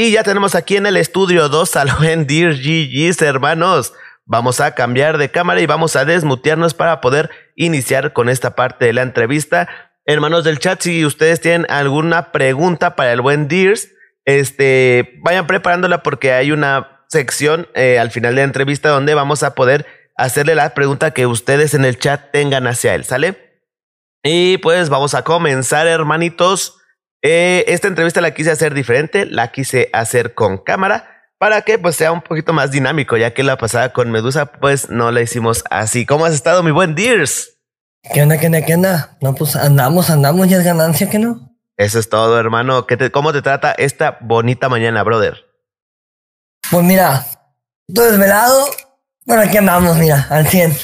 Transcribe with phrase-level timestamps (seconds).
[0.00, 3.94] Y ya tenemos aquí en el estudio dos al buen Dear GG's, hermanos.
[4.26, 8.84] Vamos a cambiar de cámara y vamos a desmutearnos para poder iniciar con esta parte
[8.84, 9.68] de la entrevista.
[10.04, 13.88] Hermanos del chat, si ustedes tienen alguna pregunta para el buen Dears,
[14.24, 19.42] este, vayan preparándola porque hay una sección eh, al final de la entrevista donde vamos
[19.42, 19.84] a poder
[20.16, 23.64] hacerle la pregunta que ustedes en el chat tengan hacia él, ¿sale?
[24.22, 26.77] Y pues vamos a comenzar, hermanitos.
[27.22, 31.96] Eh, esta entrevista la quise hacer diferente, la quise hacer con cámara para que pues
[31.96, 35.64] sea un poquito más dinámico, ya que la pasada con Medusa pues no la hicimos
[35.70, 36.04] así.
[36.04, 37.58] ¿Cómo has estado, mi buen Dears?
[38.12, 39.16] ¿Qué onda, qué onda, qué onda?
[39.20, 41.56] No, pues andamos, andamos, ya es ganancia, ¿que no?
[41.76, 42.86] Eso es todo, hermano.
[42.86, 45.44] ¿Qué ¿Cómo te trata esta bonita mañana, brother?
[46.70, 47.24] Pues mira,
[47.92, 48.66] todo desvelado,
[49.24, 50.76] bueno, aquí andamos, mira, al 100.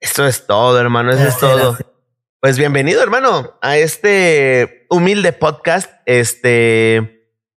[0.00, 1.76] Eso es todo, hermano, eso es todo.
[2.40, 5.92] Pues bienvenido, hermano, a este humilde podcast.
[6.06, 6.96] Este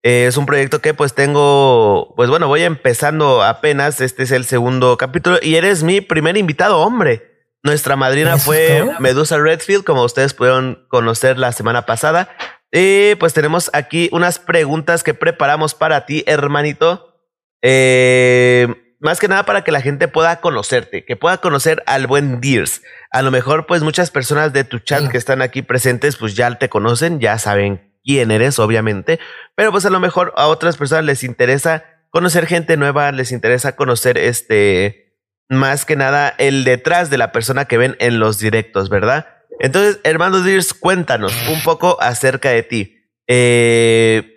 [0.02, 4.00] eh, es un proyecto que pues tengo, pues bueno, voy empezando apenas.
[4.00, 7.50] Este es el segundo capítulo y eres mi primer invitado, hombre.
[7.62, 12.34] Nuestra madrina fue Medusa Redfield, como ustedes pudieron conocer la semana pasada.
[12.72, 17.20] Y pues tenemos aquí unas preguntas que preparamos para ti, hermanito.
[17.60, 22.40] Eh, más que nada para que la gente pueda conocerte, que pueda conocer al buen
[22.40, 22.82] Dears.
[23.10, 26.54] A lo mejor, pues muchas personas de tu chat que están aquí presentes, pues ya
[26.58, 29.18] te conocen, ya saben quién eres, obviamente.
[29.56, 33.74] Pero pues a lo mejor a otras personas les interesa conocer gente nueva, les interesa
[33.74, 35.16] conocer este,
[35.48, 39.26] más que nada el detrás de la persona que ven en los directos, ¿verdad?
[39.60, 42.96] Entonces, hermano Dears, cuéntanos un poco acerca de ti.
[43.26, 44.29] Eh,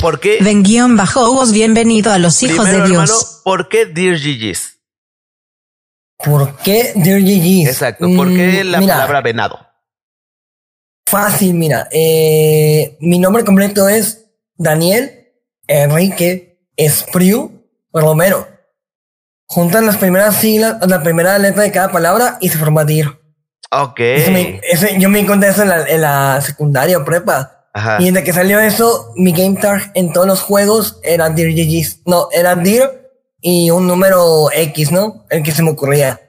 [0.00, 0.38] ¿Por qué?
[0.40, 2.90] Ven guion bajo vos, bienvenido a los hijos de Dios.
[2.90, 4.78] Hermano, ¿Por qué Dear GG's?
[6.18, 7.68] ¿Por qué Dear GG's?
[7.68, 9.58] Exacto, ¿por qué mm, la palabra venado?
[11.06, 11.88] Fácil, mira.
[11.90, 15.32] Eh, mi nombre completo es Daniel
[15.66, 18.48] Enrique Espriu Romero.
[19.46, 23.18] Juntan las primeras siglas, la primera letra de cada palabra y se forma Dear.
[23.70, 24.00] Ok.
[24.98, 27.61] yo me encontré eso en la, en la secundaria o prepa.
[27.98, 32.00] Y desde que salió eso, mi game tag en todos los juegos era Dear GG's.
[32.04, 33.10] No, era Dear
[33.40, 35.24] y un número X, ¿no?
[35.30, 36.20] El que se me ocurría.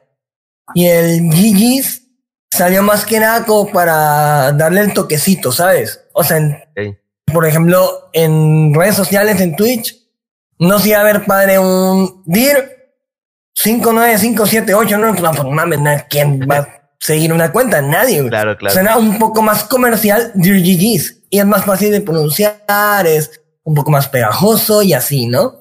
[0.74, 2.04] Y el GG's
[2.50, 6.00] salió más que nada como para darle el toquecito, ¿sabes?
[6.14, 6.40] O sea,
[7.26, 9.98] por ejemplo, en redes sociales, en Twitch,
[10.60, 12.72] no sé a ver padre un Dear
[13.56, 16.68] 59578, no, no, pues mames, ¿quién va
[17.03, 17.81] seguir una cuenta?
[17.81, 18.25] Nadie.
[18.30, 18.74] Claro, claro.
[18.74, 23.75] Suena un poco más comercial Dear GG's y es más fácil de pronunciar, es un
[23.75, 25.59] poco más pegajoso y así, ¿no?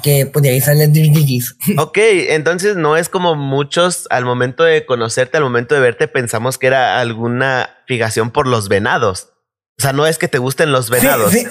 [0.00, 1.56] Que pues de ahí salen DGGs.
[1.78, 6.56] Ok, entonces no es como muchos al momento de conocerte, al momento de verte, pensamos
[6.56, 9.30] que era alguna fijación por los venados.
[9.78, 11.32] O sea, no es que te gusten los venados.
[11.32, 11.46] Sí, sí.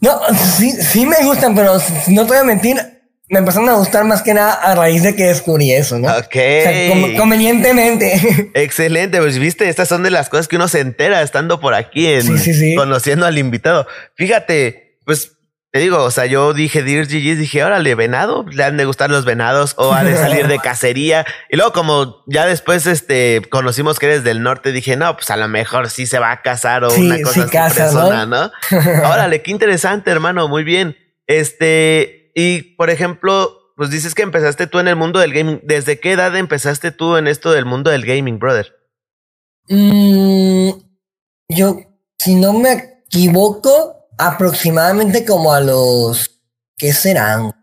[0.00, 0.18] No,
[0.56, 1.74] sí, sí me gustan, pero
[2.08, 2.99] no te voy a mentir,
[3.30, 6.08] me empezaron a gustar más que nada a raíz de que descubrí eso, ¿no?
[6.08, 7.16] Ok.
[7.16, 8.50] convenientemente.
[8.54, 12.08] Excelente, pues viste, estas son de las cosas que uno se entera estando por aquí
[12.08, 12.26] en
[12.74, 13.86] conociendo al invitado.
[14.16, 15.36] Fíjate, pues
[15.70, 19.10] te digo, o sea, yo dije Dear GG, dije, órale, venado, le han de gustar
[19.10, 21.24] los venados o ha de salir de cacería.
[21.48, 25.36] Y luego, como ya después este conocimos que eres del norte, dije, no, pues a
[25.36, 28.50] lo mejor sí se va a casar o una cosa así persona, ¿no?
[29.08, 30.96] órale, qué interesante, hermano, muy bien.
[31.28, 35.60] Este, y, por ejemplo, pues dices que empezaste tú en el mundo del gaming.
[35.64, 38.74] ¿Desde qué edad empezaste tú en esto del mundo del gaming, brother?
[39.68, 40.70] Mm,
[41.48, 41.80] yo,
[42.18, 46.42] si no me equivoco, aproximadamente como a los,
[46.76, 47.54] ¿qué serán?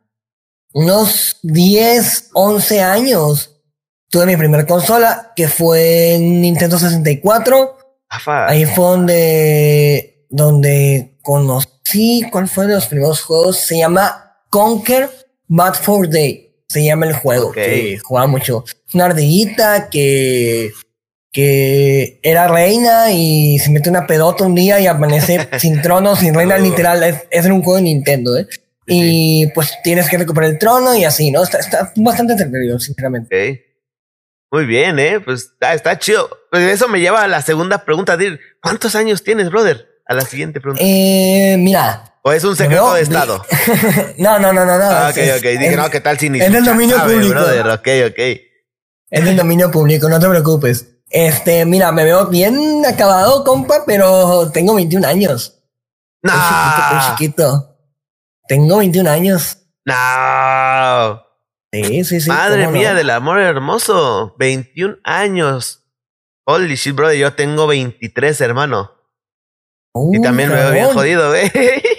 [0.73, 3.53] Unos 10, 11 años.
[4.09, 7.77] Tuve mi primera consola, que fue en Nintendo 64.
[8.25, 13.57] Ahí fue donde, donde conocí, ¿cuál fue de los primeros juegos?
[13.57, 15.09] Se llama Conquer
[15.47, 16.55] Bad for Day.
[16.67, 17.51] Se llama el juego.
[17.51, 18.65] Que jugaba mucho.
[18.93, 20.71] Una ardillita que,
[21.31, 26.33] que era reina y se mete una pedota un día y amanece sin trono, sin
[26.33, 27.03] reina, literal.
[27.29, 28.47] Es, un juego de Nintendo, ¿eh?
[28.85, 31.43] Y pues tienes que recuperar el trono y así, ¿no?
[31.43, 33.65] Está, está bastante entretenido, sinceramente.
[34.49, 35.19] Muy bien, ¿eh?
[35.19, 36.29] Pues está, está chido.
[36.49, 38.17] Pues eso me lleva a la segunda pregunta.
[38.61, 39.85] ¿Cuántos años tienes, brother?
[40.05, 40.81] A la siguiente pregunta.
[40.85, 43.41] Eh, mira, ¿O es un secreto de Estado?
[44.17, 44.77] no, no, no, no.
[44.77, 44.83] no.
[44.83, 45.43] Ah, ok, ok.
[45.43, 47.29] Dije, no, ¿qué tal si ni Es del dominio público.
[47.29, 47.67] Brother.
[47.69, 48.19] Ok, ok.
[49.09, 50.89] Es del dominio público, no te preocupes.
[51.09, 55.63] Este, mira, me veo bien acabado, compa, pero tengo 21 años.
[56.21, 56.33] No.
[56.33, 57.77] Chiquito, chiquito.
[58.45, 59.59] Tengo 21 años.
[59.85, 61.23] No.
[61.71, 62.29] Sí, sí, sí.
[62.29, 64.35] Madre mía del amor hermoso.
[64.37, 65.85] 21 años.
[66.43, 67.17] Holy shit, brother.
[67.17, 68.91] Yo tengo 23, hermano.
[70.11, 71.49] y también me veo bien jodido, güey.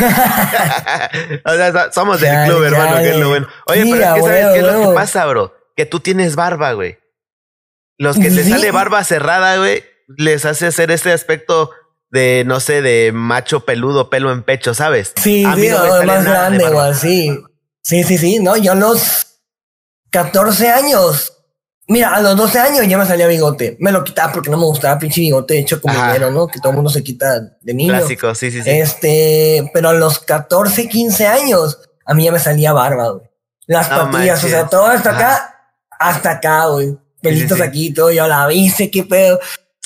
[1.44, 3.48] o sea, somos del club, hermano, que es lo bueno.
[3.66, 5.54] Oye, pero es que ¿sabes qué es lo que pasa, bro?
[5.76, 6.98] Que tú tienes barba, güey.
[7.98, 9.84] Los que les sale barba cerrada, güey,
[10.16, 11.70] les hace hacer este aspecto
[12.10, 15.12] de, no sé, de macho peludo, pelo en pecho, ¿sabes?
[15.16, 17.44] Sí, sí, no más grande, güey, sí.
[17.82, 19.26] Sí, sí, sí, no, yo a los
[20.10, 21.39] 14 años,
[21.90, 23.76] mira, a los 12 años ya me salía bigote.
[23.80, 26.46] Me lo quitaba porque no me gustaba pinche bigote hecho como dinero, ¿no?
[26.46, 27.94] Que todo el mundo se quita de niño.
[27.94, 28.70] Clásico, sí, sí, sí.
[28.70, 33.28] Este, pero a los 14, 15 años, a mí ya me salía barba, güey.
[33.66, 36.96] Las patillas, o sea, todo hasta acá, hasta acá, güey.
[37.20, 39.38] Pelitos aquí, todo, yo la viste, qué pedo.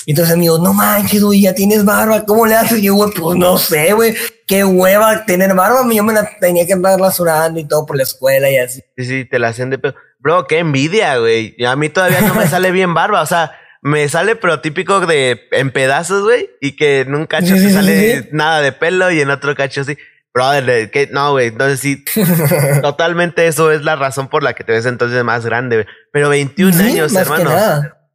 [0.05, 2.77] Y entonces amigos, no manches, güey, ya tienes barba, ¿cómo le haces?
[2.77, 4.15] Y yo, güey, pues no sé, güey,
[4.45, 8.03] qué hueva tener barba, yo me la tenía que andar rasurando y todo por la
[8.03, 8.83] escuela y así.
[8.95, 9.95] Sí, sí, te la hacen de pedo.
[10.25, 11.55] Bro, qué envidia, güey.
[11.67, 13.51] A mí todavía no me sale bien barba, o sea,
[13.83, 18.27] me sale pero típico de en pedazos, güey, y que en un cacho se sale
[18.31, 19.95] nada de pelo y en otro cacho sí.
[20.33, 22.03] Brother, que no, güey, entonces sí,
[22.81, 25.87] totalmente eso es la razón por la que te ves entonces más grande, güey.
[26.11, 27.51] Pero 21 años, hermano.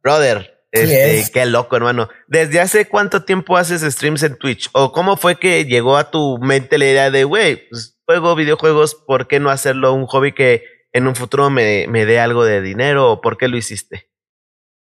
[0.03, 2.09] Brother, este, qué loco, hermano.
[2.27, 4.69] ¿Desde hace cuánto tiempo haces streams en Twitch?
[4.73, 8.95] ¿O cómo fue que llegó a tu mente la idea de, güey, pues, juego videojuegos,
[8.95, 12.61] ¿por qué no hacerlo un hobby que en un futuro me, me dé algo de
[12.61, 13.11] dinero?
[13.11, 14.09] ¿O por qué lo hiciste?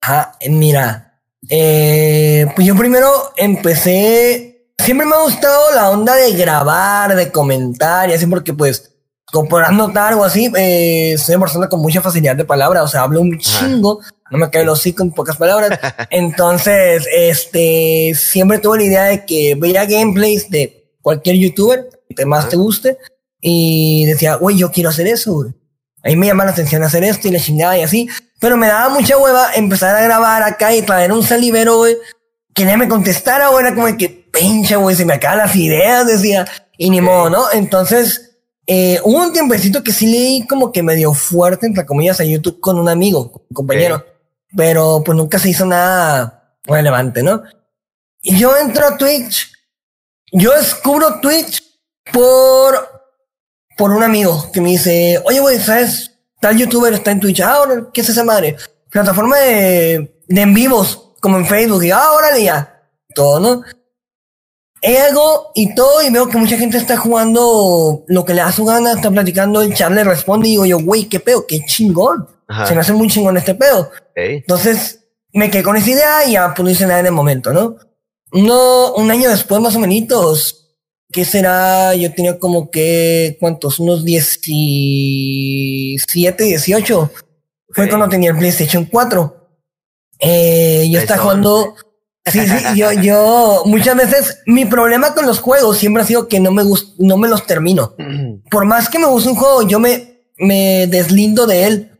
[0.03, 7.15] Ah, mira, eh, pues yo primero empecé, siempre me ha gustado la onda de grabar,
[7.15, 8.93] de comentar y así porque pues
[9.33, 12.89] como podrás notar o así, eh, soy una persona con mucha facilidad de palabra, o
[12.89, 14.01] sea, hablo un chingo,
[14.31, 15.79] no me cae el hocico en pocas palabras.
[16.11, 22.49] Entonces, este, siempre tuve la idea de que veía gameplays de cualquier youtuber que más
[22.49, 22.99] te guste
[23.41, 25.53] y decía, güey, yo quiero hacer eso, güey.
[26.07, 28.09] Ahí me llama la atención hacer esto y la chingada y así.
[28.39, 31.97] Pero me daba mucha hueva empezar a grabar acá y traer un salivero, güey,
[32.55, 36.07] que nadie me contestara, güey, era como que, pinche, güey, se me acaban las ideas,
[36.07, 36.47] decía,
[36.79, 37.45] y ni modo, ¿no?
[37.53, 38.39] Entonces,
[38.69, 42.61] eh, hubo un tiempecito que sí leí como que medio fuerte, entre comillas, a YouTube
[42.61, 44.05] con un amigo, un compañero.
[44.57, 47.43] Pero pues nunca se hizo nada relevante, ¿no?
[48.23, 49.53] Y yo entro a Twitch.
[50.31, 51.63] Yo descubro Twitch
[52.13, 52.96] por,
[53.77, 56.13] por un amigo que me dice, oye, güey, ¿sabes?
[56.41, 57.41] Tal youtuber está en Twitch.
[57.41, 58.57] Ah, ¿qué es esa madre?
[58.91, 61.85] Plataforma de, de en vivos, como en Facebook.
[61.85, 62.83] Y ah, órale ya.
[63.15, 63.63] Todo, ¿no?
[64.83, 68.65] Ego y todo, y veo que mucha gente está jugando lo que le da su
[68.65, 72.29] gana, está platicando, el chat le responde, y digo yo, güey, qué pedo, qué chingón.
[72.67, 73.91] Se me hace muy chingón este pedo.
[74.15, 75.01] Entonces,
[75.33, 77.77] me quedé con esa idea y ya pues no hice nada en el momento, ¿no?
[78.33, 80.66] No, un año después, más o menos,
[81.13, 81.95] ¿qué será?
[81.95, 83.79] Yo tenía como que, ¿cuántos?
[83.79, 87.13] Unos 17, 18.
[87.71, 89.33] Fue cuando tenía el PlayStation 4.
[90.19, 91.75] Eh, yo estaba jugando
[92.27, 96.41] Sí, sí, yo, yo, muchas veces, mi problema con los juegos siempre ha sido que
[96.41, 97.95] no me gust, no me los termino.
[98.51, 101.91] Por más que me guste un juego, yo me, me deslindo de él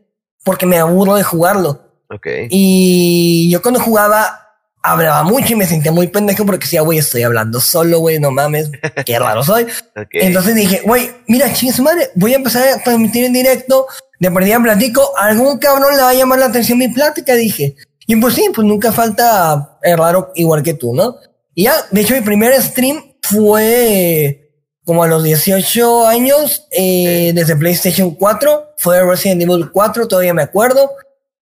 [0.43, 1.81] porque me aburro de jugarlo.
[2.09, 2.47] Okay.
[2.49, 4.46] Y yo cuando jugaba,
[4.81, 8.31] hablaba mucho y me sentía muy pendejo porque decía, güey, estoy hablando solo, güey, no
[8.31, 8.71] mames,
[9.05, 9.67] qué raro soy.
[10.11, 13.87] Entonces dije, güey, mira, chingue madre, voy a empezar a transmitir en directo,
[14.19, 17.75] de perdida platico, algún cabrón le va a llamar la atención mi plática, dije.
[18.07, 21.17] Y pues sí, pues nunca falta el raro igual que tú, ¿no?
[21.53, 24.47] Y ya, de hecho, mi primer stream fue
[24.85, 30.43] como a los 18 años, eh, desde PlayStation 4, fue Resident Evil 4, todavía me
[30.43, 30.91] acuerdo.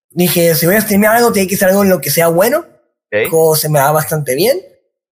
[0.10, 2.66] Dije, si voy a streamear algo, tiene que ser algo en lo que sea bueno.
[3.28, 3.60] Okay.
[3.60, 4.60] se me da bastante bien.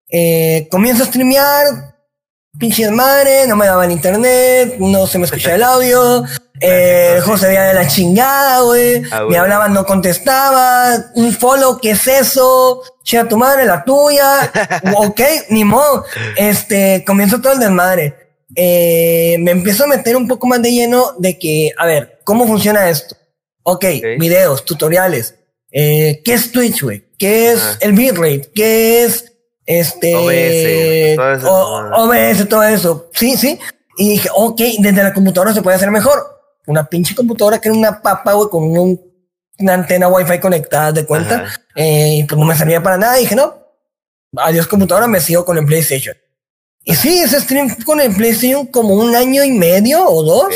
[0.09, 1.95] Eh, comienzo a streamear,
[2.57, 6.23] pinche madre, no me daba el internet, no se me escuchaba el audio,
[6.59, 9.01] eh, José veía de la chingada, güey.
[9.11, 11.11] Ah, me hablaban, no contestaba.
[11.15, 12.83] Un follow, ¿qué es eso?
[13.03, 14.51] Che, tu madre, la tuya.
[14.97, 16.05] ok, ni modo.
[16.37, 18.15] Este, comienzo todo el desmadre.
[18.55, 22.45] Eh, me empiezo a meter un poco más de lleno de que, a ver, ¿cómo
[22.45, 23.15] funciona esto?
[23.63, 23.85] Ok,
[24.19, 25.35] videos, tutoriales.
[25.71, 27.03] Eh, ¿Qué es Twitch, güey?
[27.23, 28.51] ¿Qué es el bitrate?
[28.53, 29.31] ¿Qué es
[29.65, 33.09] este OBS, todo eso, OBS, todo eso.
[33.13, 33.57] Sí, sí.
[33.97, 36.19] Y dije, ok, desde la computadora se puede hacer mejor
[36.67, 38.63] una pinche computadora que era una papa, güey, con
[39.57, 41.45] una antena wifi conectada de cuenta.
[41.75, 43.17] Eh, y pues no me servía para nada.
[43.17, 43.55] Y dije, no,
[44.35, 46.17] adiós computadora, me sigo con el PlayStation.
[46.83, 50.53] Y sí, ese stream con el PlayStation como un año y medio o dos.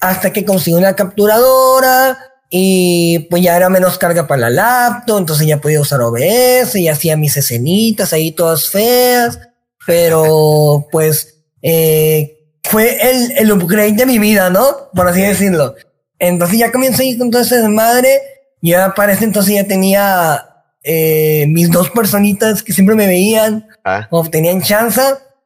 [0.00, 2.18] Hasta que conseguí una capturadora
[2.50, 6.88] y pues ya era menos carga para la laptop, entonces ya podía usar OBS y
[6.88, 9.38] hacía mis escenitas ahí todas feas,
[9.86, 14.90] pero pues eh, fue el, el upgrade de mi vida, ¿no?
[14.94, 15.74] Por así decirlo.
[16.18, 18.20] Entonces ya comencé con todo ese desmadre.
[18.62, 20.46] Ya para ese entonces ya tenía
[20.82, 24.08] eh, mis dos personitas que siempre me veían ah.
[24.10, 25.02] o tenían chance.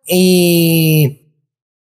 [0.06, 1.34] Y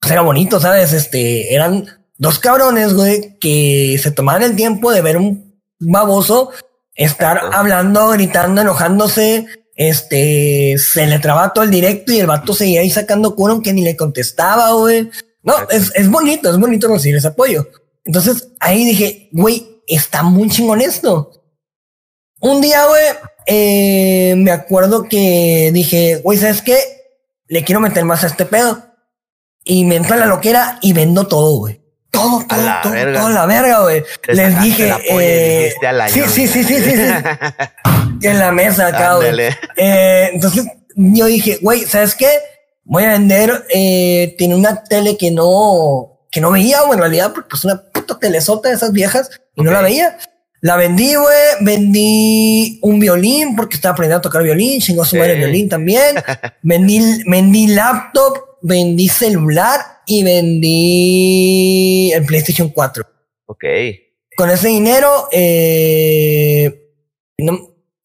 [0.00, 0.92] pues era bonito, ¿sabes?
[0.92, 6.50] Este, eran dos cabrones, güey, que se tomaban el tiempo de ver un baboso
[6.94, 12.80] estar hablando, gritando, enojándose, este, se le trababa todo el directo y el vato seguía
[12.80, 15.11] ahí sacando cura aunque ni le contestaba, güey.
[15.42, 17.68] No, es, es bonito, es bonito recibir ese apoyo.
[18.04, 21.30] Entonces ahí dije, güey, está muy chingón esto.
[22.40, 23.02] Un día, güey,
[23.47, 26.78] eh, me acuerdo que dije, güey, ¿sabes qué?
[27.47, 28.83] Le quiero meter más a este pedo.
[29.64, 31.84] Y me entra la loquera y vendo todo, güey.
[32.14, 34.04] Todo, todo, todo, todo, la verga, güey.
[34.28, 35.75] Les dije, eh,
[36.09, 38.28] sí, sí, sí, sí, sí, sí.
[38.28, 39.49] en la mesa acá, güey.
[39.76, 42.28] Eh, entonces yo dije, güey, ¿sabes qué?
[42.85, 47.33] Voy a vender, eh, tiene una tele que no, que no veía, güey, en realidad,
[47.35, 50.16] porque es una puta telesota de esas viejas y no la veía.
[50.61, 55.35] La vendí, güey, vendí un violín porque estaba aprendiendo a tocar violín, chingó su madre
[55.35, 56.16] violín también.
[56.62, 63.04] vendí, vendí laptop, vendí celular y vendí el PlayStation 4.
[63.47, 63.64] Ok.
[64.37, 66.90] Con ese dinero, eh,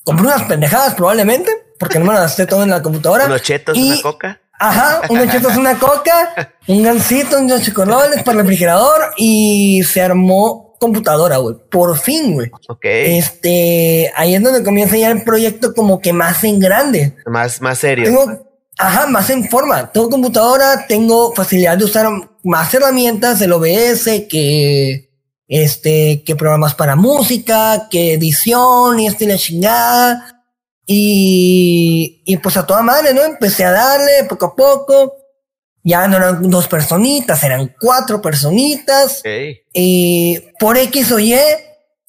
[0.04, 3.25] compré unas pendejadas probablemente, porque no me las gasté todo en la computadora.
[3.25, 4.42] Unos chetos, una coca.
[4.60, 10.75] Ajá, unos chetos, una coca, un gansito, unos chocolates para el refrigerador y se armó
[10.78, 11.56] computadora, güey.
[11.72, 12.51] Por fin, güey.
[12.68, 12.84] Ok.
[12.84, 17.16] Este, ahí es donde comienza ya el proyecto como que más en grande.
[17.25, 18.06] Más, más serio.
[18.06, 18.49] Tengo,
[18.80, 19.92] ajá, más en forma.
[19.92, 22.08] Tengo computadora, tengo facilidad de usar
[22.44, 25.12] más herramientas, el OBS, que,
[25.48, 30.44] este, que programas para música, que edición y este la chingada.
[30.86, 33.22] Y, y pues a toda madre, ¿no?
[33.22, 35.14] Empecé a darle poco a poco.
[35.84, 39.22] Ya no eran dos personitas, eran cuatro personitas.
[39.74, 41.36] Y por X o Y,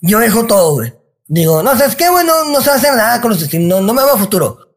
[0.00, 0.94] yo dejo todo, güey.
[1.26, 2.24] Digo, no, ¿sabes qué, güey?
[2.24, 4.69] No, no sé hacer nada con los streams, no, no me va a futuro.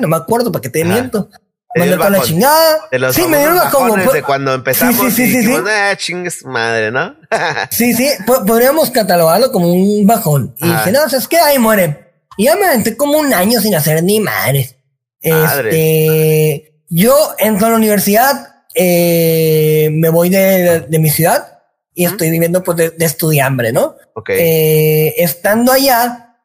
[0.00, 1.28] No me acuerdo, ¿para qué te miento?
[1.74, 3.12] Mandé toda la chingada.
[3.12, 4.00] sí, me bajón.
[4.12, 7.16] De cuando empezamos sí, sí, sí, sí, ah, chingues madre, ¿no?
[7.70, 10.54] sí, sí, podríamos catalogarlo como un bajón.
[10.58, 11.38] Y dije, no, ¿sabes qué?
[11.38, 12.12] Ahí muere.
[12.36, 14.76] Y ya me aventé como un año sin hacer ni madres.
[15.20, 21.60] Este, yo entro a la universidad, eh, me voy de, de, mi ciudad
[21.94, 23.94] y estoy viviendo pues de, de estudiambre, ¿no?
[24.14, 24.30] Ok.
[24.30, 26.38] Eh, estando allá,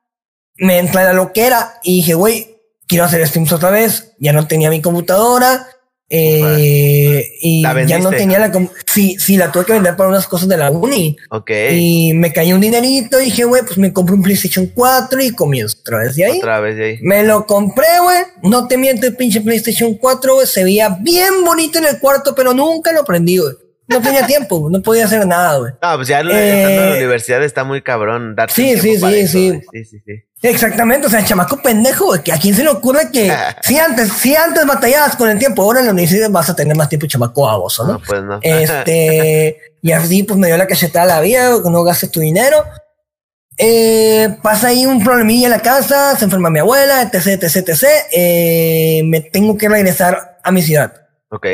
[0.58, 2.57] me entra la loquera y dije, güey,
[2.88, 4.14] quiero hacer streams otra vez.
[4.20, 5.68] Ya no tenía mi computadora,
[6.10, 8.52] eh, y ya no tenía la...
[8.86, 11.18] Sí, sí, la tuve que vender para unas cosas de la uni.
[11.30, 11.52] Ok.
[11.72, 15.32] Y me cayó un dinerito y dije, güey, pues me compré un PlayStation 4 y
[15.32, 16.38] comienzo otra vez de ahí.
[16.38, 16.98] Otra vez de ahí.
[17.02, 18.18] Me lo compré, güey.
[18.44, 20.48] No te miento, el pinche PlayStation 4, güey.
[20.48, 23.54] Se veía bien bonito en el cuarto, pero nunca lo prendí, güey.
[23.88, 25.72] No tenía tiempo, no podía hacer nada, güey.
[25.82, 28.36] No, pues ya en la eh, universidad está muy cabrón.
[28.36, 29.62] Darte sí, sí, sí, sí.
[29.72, 30.24] sí, sí, sí.
[30.42, 34.36] Exactamente, o sea, chamaco pendejo, que a quién se le ocurre que si antes, si
[34.36, 37.50] antes batallabas con el tiempo, ahora en la universidad vas a tener más tiempo chamaco
[37.50, 37.94] a vos, ¿no?
[37.94, 38.40] No, pues no.
[38.42, 42.64] Este, y así pues me dio la cachetada la vida, que no gastes tu dinero.
[43.58, 47.84] Eh, pasa ahí un problemilla en la casa, se enferma mi abuela, etc, etc, etc.
[48.12, 50.94] Eh, me tengo que regresar a mi ciudad.
[51.30, 51.48] Ok.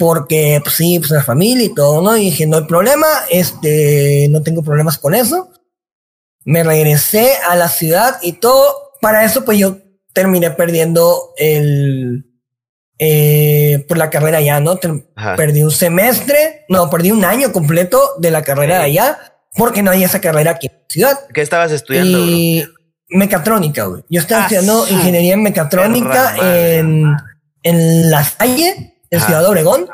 [0.00, 2.16] Porque, pues sí, pues la familia y todo, ¿no?
[2.16, 5.50] Y dije, no hay problema, este, no tengo problemas con eso
[6.44, 8.92] me regresé a la ciudad y todo.
[9.00, 9.78] Para eso, pues yo
[10.12, 12.26] terminé perdiendo el,
[12.98, 14.78] eh, por la carrera allá, ¿no?
[15.36, 19.18] Perdí un semestre, no, perdí un año completo de la carrera allá,
[19.54, 21.20] porque no hay esa carrera aquí en la ciudad.
[21.32, 22.18] ¿Qué estabas estudiando?
[22.18, 22.66] Y
[23.08, 24.04] mecatrónica, güey.
[24.08, 27.16] Yo estaba ah, estudiando ingeniería en mecatrónica en,
[27.62, 29.88] en La Salle, en Ciudad Obregón.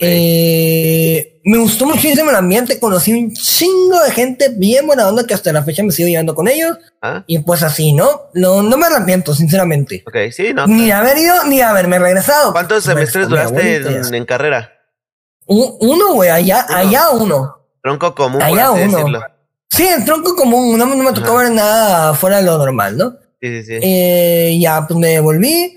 [0.00, 5.34] Eh, me gustó muchísimo el ambiente, conocí un chingo de gente bien buena onda que
[5.34, 6.78] hasta la fecha me sigo llevando con ellos.
[7.02, 7.24] Ah.
[7.26, 8.22] Y pues así, ¿no?
[8.34, 8.62] ¿no?
[8.62, 10.02] No me arrepiento, sinceramente.
[10.06, 10.66] Ok, sí, no.
[10.66, 12.52] Ni haber ido, ni haberme regresado.
[12.52, 14.72] ¿Cuántos semestres duraste en, carrera?
[15.46, 17.56] uno, güey, allá, allá uno.
[17.82, 19.20] Tronco común, allá uno.
[19.68, 23.16] Sí, el tronco común, no, me tocó ver nada fuera de lo normal, ¿no?
[23.40, 23.78] Sí, sí, sí.
[23.82, 25.74] Eh, ya, pues me devolví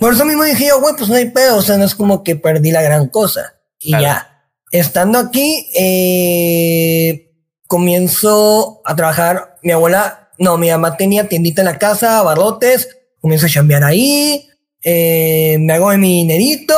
[0.00, 2.24] por eso mismo dije yo, güey, pues no hay pedo, o sea, no es como
[2.24, 3.54] que perdí la gran cosa.
[3.78, 7.30] Y ya, estando aquí, eh,
[7.66, 12.88] comienzo a trabajar, mi abuela, no, mi mamá tenía tiendita en la casa, barrotes,
[13.20, 14.48] comienzo a chambear ahí,
[14.82, 16.74] eh, me hago de mi dinerito,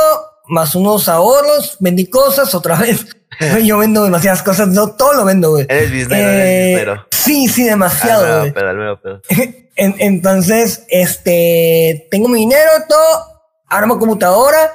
[0.49, 3.07] más unos ahorros, vendí cosas otra vez.
[3.65, 5.67] yo vendo demasiadas cosas, no todo lo vendo, güey.
[5.69, 8.47] Eres biznero, eh, Sí, sí, demasiado,
[9.77, 9.95] güey.
[9.99, 14.73] entonces, este, tengo mi dinero, todo, armo computadora,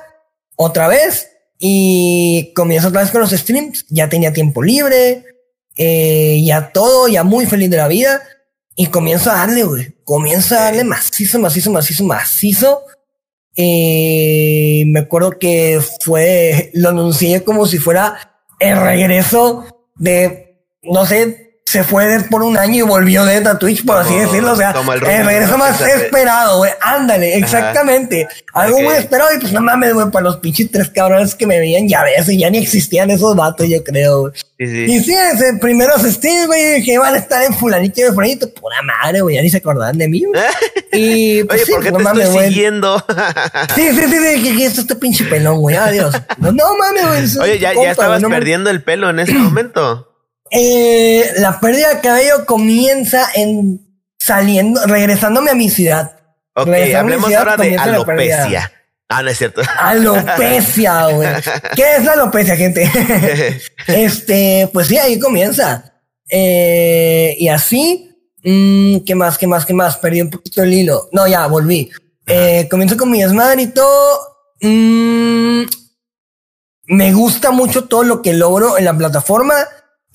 [0.55, 3.85] otra vez, y comienzo otra vez con los streams.
[3.89, 5.25] Ya tenía tiempo libre,
[5.75, 8.21] eh, ya todo, ya muy feliz de la vida.
[8.75, 9.95] Y comienzo a darle, güey.
[10.03, 12.83] Comienzo a darle macizo, macizo, macizo, macizo.
[13.55, 21.46] Y me acuerdo que fue, lo anuncié como si fuera el regreso de, no sé,
[21.67, 24.53] se fue por un año y volvió de a Twitch, por así decirlo.
[24.53, 26.71] O sea, el, regreso más esperado, güey.
[26.79, 28.25] Ándale, exactamente.
[28.53, 31.59] Algo muy esperado y pues no mames, güey, para los pinches tres cabrones que me
[31.59, 34.33] veían ya ves, ya ni existían esos vatos, yo creo, güey.
[34.57, 38.49] Y sí, ese primeros streams, güey, que iban a estar en fulanito y de fulanito,
[38.53, 40.41] pura madre, güey, ya ni se acordaban de mí, güey.
[40.93, 42.49] Y pues, Oye, sí, ¿por qué no te mames, estoy güey.
[42.49, 43.05] siguiendo?
[43.75, 46.15] Sí, sí, sí, sí, que, que esto este pinche pelón, güey, adiós.
[46.37, 47.51] No, no mames, güey.
[47.51, 50.06] Oye, ya, tu ya compa, estabas no perdiendo el pelo en ese momento.
[50.51, 53.81] Eh, la pérdida de cabello comienza en
[54.17, 56.19] saliendo, regresándome a mi ciudad.
[56.53, 58.71] Ok, Regresando hablemos ciudad, ahora de alopecia.
[59.09, 59.61] Ah, no es cierto.
[59.79, 61.29] Alopecia, güey.
[61.75, 62.91] ¿Qué es la alopecia, gente?
[63.87, 65.93] este, pues sí, ahí comienza.
[66.29, 68.11] Eh, y así,
[68.43, 69.97] mm, ¿qué más, qué más, qué más?
[69.97, 71.07] Perdí un poquito el hilo.
[71.13, 71.89] No, ya, volví.
[72.25, 74.19] Eh, comienzo con mi desmadre y todo.
[74.61, 75.63] Mm,
[76.87, 79.55] me gusta mucho todo lo que logro en la plataforma.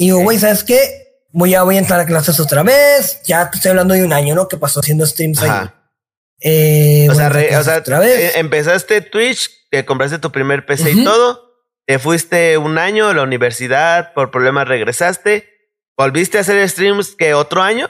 [0.03, 1.21] Y digo, güey, ¿sabes qué?
[1.31, 3.23] Voy a, voy a entrar a clases otra vez.
[3.25, 4.49] Ya te estoy hablando de un año, ¿no?
[4.49, 5.69] Que pasó haciendo streams ahí.
[6.41, 8.19] Eh, O sea, re- o clases sea, otra vez.
[8.19, 11.53] eh, empezaste Twitch, te compraste tu primer PC y todo.
[11.87, 15.49] Te fuiste un año a la universidad, por problemas regresaste.
[15.97, 17.89] ¿Volviste a hacer streams que otro año?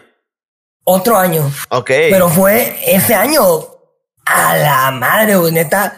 [0.84, 1.50] Otro año.
[1.70, 1.88] Ok.
[2.10, 3.42] Pero fue ese año.
[4.26, 5.96] A la madre, güey, neta.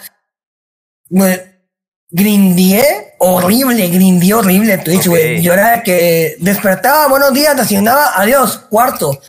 [2.10, 5.42] Grindié horrible, grindié horrible Twitch, güey.
[5.42, 9.10] Yo era que despertaba, buenos días, desayunaba, adiós, cuarto.
[9.10, 9.20] ok.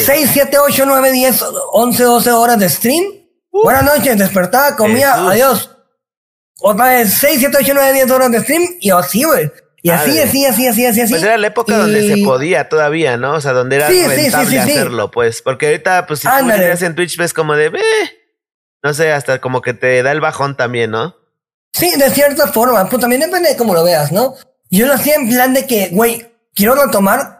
[0.00, 3.04] 6, 7, 8, 9, 10, 11, 12 horas de stream.
[3.50, 5.30] Buenas noches, despertaba, comía, Jesús.
[5.30, 5.70] adiós.
[6.60, 9.50] Otra vez, 6, 7, 8, 9, 10 horas de stream y así, güey.
[9.80, 11.12] Y así, así, así, así, así, así.
[11.12, 13.34] Pues era la época Y- donde se podía todavía, ¿no?
[13.34, 14.58] O sea, donde era Sí, rentable sí, sí.
[14.58, 15.40] hacerlo, pues.
[15.40, 16.64] Porque ahorita, pues, si tú Ándale.
[16.64, 18.10] miras en Twitch, ves como de, "Eh",
[18.82, 21.14] no sé, hasta como que te da el bajón también, ¿no?
[21.72, 24.34] Sí, de cierta forma, pues también depende de cómo lo veas, ¿no?
[24.70, 27.38] Yo lo hacía en plan de que, güey, quiero retomar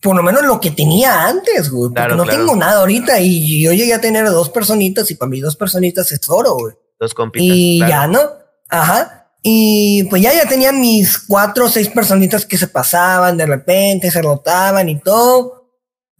[0.00, 2.38] por lo menos lo que tenía antes, güey, porque no claro.
[2.38, 6.10] tengo nada ahorita y yo llegué a tener dos personitas y para mí dos personitas
[6.12, 6.74] es oro, güey.
[6.98, 7.46] Dos compitas.
[7.46, 7.90] Y claro.
[7.90, 8.20] ya, ¿no?
[8.68, 9.20] Ajá.
[9.42, 14.10] Y pues ya ya tenían mis cuatro o seis personitas que se pasaban de repente,
[14.10, 15.70] se rotaban y todo.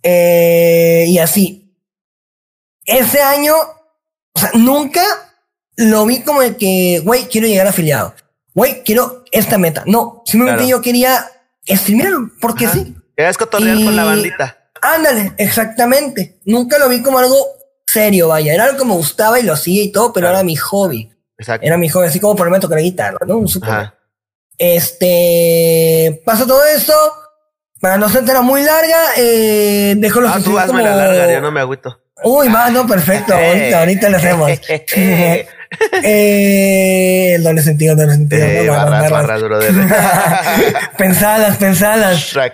[0.03, 1.75] Eh, y así.
[2.85, 3.55] Ese año,
[4.33, 5.03] o sea, nunca
[5.77, 8.15] lo vi como de que, güey, quiero llegar afiliado.
[8.55, 9.83] Güey, quiero esta meta.
[9.87, 10.79] No, simplemente Claro.
[10.79, 11.25] yo quería
[11.69, 12.75] streamear porque Ajá.
[12.75, 12.95] sí.
[13.17, 14.57] Querías cotorrear con la Y- bandita.
[14.83, 16.41] Ándale, exactamente.
[16.47, 17.37] Nunca lo vi como algo
[17.87, 18.55] serio, vaya.
[18.55, 20.39] Era algo que me gustaba y lo hacía y todo, pero Claro.
[20.39, 21.13] era mi hobby.
[21.39, 21.67] Exacto.
[21.67, 23.45] Era mi hobby, así como por ejemplo tocar guitarra, ¿no?
[23.63, 23.95] Ajá.
[24.59, 26.93] Este, pasa todo esto.
[27.81, 31.51] Para no ser muy larga, eh, dejo los Ah, tú hazme la larga, yo no
[31.51, 31.99] me agüito.
[32.23, 32.49] Uy,
[32.87, 33.33] perfecto.
[33.35, 34.51] Ahorita, ahorita lo hacemos.
[36.03, 38.45] eh, el doble sentido, doble sentido.
[38.45, 39.65] Eh, no, barras, barras, barras.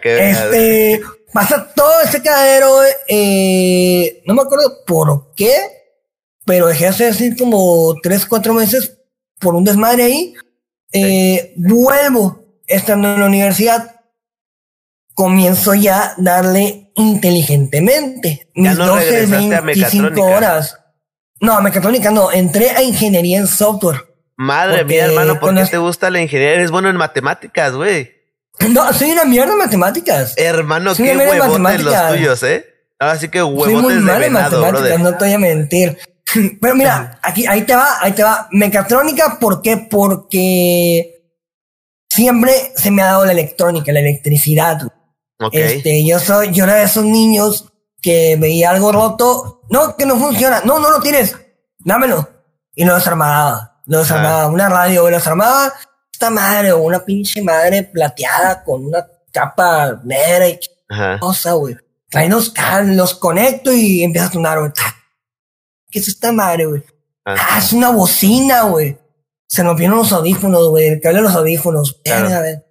[0.00, 0.40] que veas.
[0.40, 1.00] Este,
[1.32, 5.54] pasa todo ese cadero, eh, no me acuerdo por qué,
[6.44, 8.98] pero dejé de hacer así como tres, cuatro meses
[9.38, 10.34] por un desmadre ahí.
[10.92, 14.00] Eh, vuelvo estando en la universidad.
[15.14, 18.48] Comienzo ya a darle inteligentemente.
[18.54, 20.36] Ya Mis no 12, regresaste a 25 mecatrónica.
[20.36, 20.78] horas.
[21.40, 22.32] No, mecatrónica no.
[22.32, 24.04] Entré a ingeniería en software.
[24.36, 26.54] Madre Porque mía, hermano, ¿por qué te gusta la ingeniería?
[26.54, 28.10] Eres bueno en matemáticas, güey.
[28.68, 30.34] No, soy una mierda en matemáticas.
[30.36, 32.64] Hermano, Sí, qué huevotes los tuyos, ¿eh?
[32.98, 35.00] Así que Soy muy huevotes de mal en matemáticas, brother.
[35.00, 35.98] no te voy a mentir.
[36.60, 38.48] Pero mira, aquí, ahí te va, ahí te va.
[38.50, 39.76] Mecatrónica, ¿por qué?
[39.76, 41.22] Porque
[42.10, 44.82] siempre se me ha dado la electrónica, la electricidad.
[45.38, 45.52] Ok.
[45.54, 47.70] Este, yo soy, yo era de esos niños
[48.00, 49.62] que veía algo roto.
[49.70, 50.62] No, que no funciona.
[50.64, 51.36] No, no lo tienes.
[51.78, 52.28] Dámelo.
[52.74, 53.80] Y lo desarmaba.
[53.86, 54.46] Lo desarmaba.
[54.48, 55.72] Una radio, lo desarmaba.
[56.12, 61.18] Esta madre, o una pinche madre plateada con una capa negra y Ajá.
[61.20, 61.76] cosa, güey.
[62.08, 62.52] Trae los
[62.84, 64.72] los conecto y empieza a sonar, güey.
[65.90, 66.82] ¿Qué es esta madre, güey?
[67.24, 67.34] Ah.
[67.38, 68.98] Ah, es una bocina, güey.
[69.48, 70.86] Se nos vieron los audífonos, güey.
[70.86, 72.00] El cable de los audífonos.
[72.04, 72.28] Claro.
[72.28, 72.62] Verga.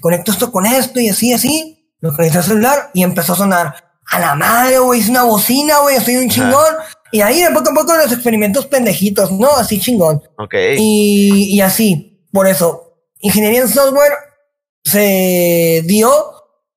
[0.00, 1.92] Conecto esto con esto y así, así.
[2.00, 3.87] Lo conecté al celular y empezó a sonar.
[4.10, 5.00] A la madre, güey.
[5.00, 6.00] Es una bocina, güey.
[6.00, 6.74] Soy un chingón.
[7.12, 9.50] Y ahí de poco a poco los experimentos pendejitos, ¿no?
[9.56, 10.22] Así chingón.
[10.36, 10.54] Ok.
[10.76, 14.12] Y, y así, por eso, ingeniería en software
[14.84, 16.10] se dio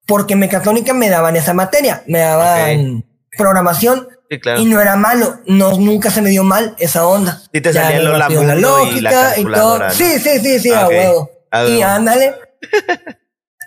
[0.06, 3.06] porque mecatrónica me daban esa materia, me daban
[3.38, 4.62] programación Sí, claro.
[4.62, 7.42] y no era malo, no, nunca se me dio mal esa onda.
[7.54, 9.92] Sí te salía la rápido mundo y la ¿no?
[9.92, 11.30] Sí, sí, sí, sí, a huevo.
[11.52, 12.36] A Y ándale.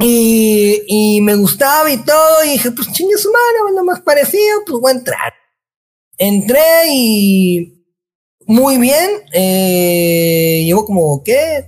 [0.04, 4.60] y, y me gustaba y todo, y dije, pues chingue su madre, lo más parecido,
[4.66, 5.32] pues voy a entrar.
[6.18, 7.74] Entré y
[8.46, 9.10] muy bien.
[9.32, 11.66] Eh, llevo como, ¿qué?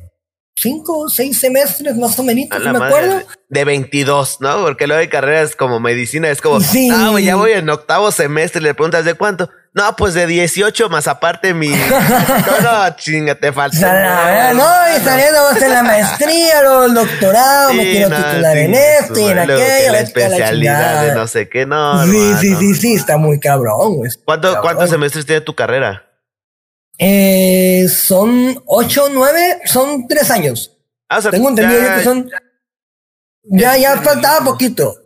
[0.59, 3.23] Cinco, seis semestres más o menos, no me acuerdo.
[3.49, 4.63] De 22, ¿no?
[4.63, 6.89] Porque luego hay carreras como medicina, es como, sí.
[6.91, 9.51] ah, ya voy en octavo semestre, le preguntas de cuánto.
[9.77, 11.69] No, pues de 18 más aparte mi.
[11.69, 14.55] no, no, chinga, te falta.
[14.55, 14.65] no,
[14.97, 19.25] y saliendo vos en la maestría, luego el doctorado, me quiero titular en esto y
[19.25, 19.93] en aquello.
[19.93, 22.03] La especialidad de no sé qué, no.
[22.07, 24.11] Sí, sí, sí, sí, está muy cabrón, güey.
[24.25, 26.07] ¿Cuánto, ¿Cuántos semestres tiene tu carrera?
[26.97, 30.75] Eh, son ocho, nueve, son tres años.
[31.11, 32.31] Ah, Tengo entendido que son.
[33.43, 35.03] Ya, ya faltaba poquito.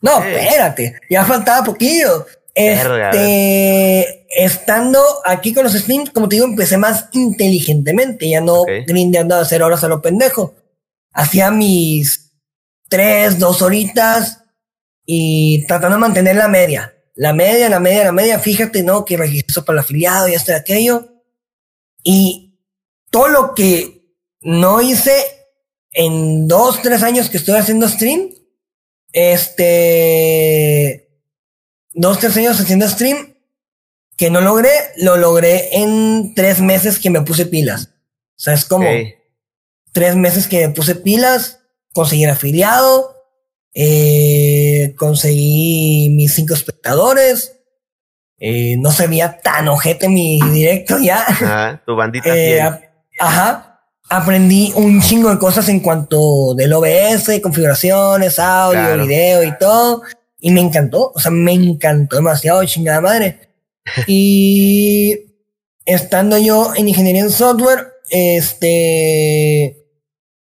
[0.00, 2.24] No, espérate, ya faltaba poquito.
[2.58, 9.36] Este, estando aquí con los streams, como te digo, empecé más inteligentemente, ya no grindeando
[9.36, 10.54] a hacer horas a lo pendejo.
[11.12, 12.32] Hacía mis
[12.88, 14.42] tres, dos horitas
[15.04, 16.94] y tratando de mantener la media.
[17.14, 19.04] La media, la media, la media, fíjate, ¿no?
[19.04, 21.08] Que registro para el afiliado y esto y aquello.
[22.02, 22.60] Y
[23.10, 25.12] todo lo que no hice
[25.92, 28.30] en dos, tres años que estoy haciendo stream,
[29.12, 31.07] este,
[31.98, 33.34] dos, tres años haciendo stream,
[34.16, 37.90] que no logré, lo logré en tres meses que me puse pilas.
[38.36, 38.88] O sea, es como
[39.92, 41.60] tres meses que me puse pilas,
[41.92, 43.16] conseguí afiliado,
[43.74, 47.56] eh, conseguí mis cinco espectadores,
[48.38, 51.20] eh, no se veía tan ojete mi directo ya.
[51.26, 52.60] Ajá, tu bandita eh,
[53.18, 53.64] Ajá.
[54.10, 60.02] Aprendí un chingo de cosas en cuanto del OBS, configuraciones, audio, video y todo.
[60.40, 61.12] Y me encantó.
[61.14, 63.40] O sea, me encantó demasiado, chingada madre.
[64.06, 65.16] y
[65.84, 69.74] estando yo en ingeniería en software, este.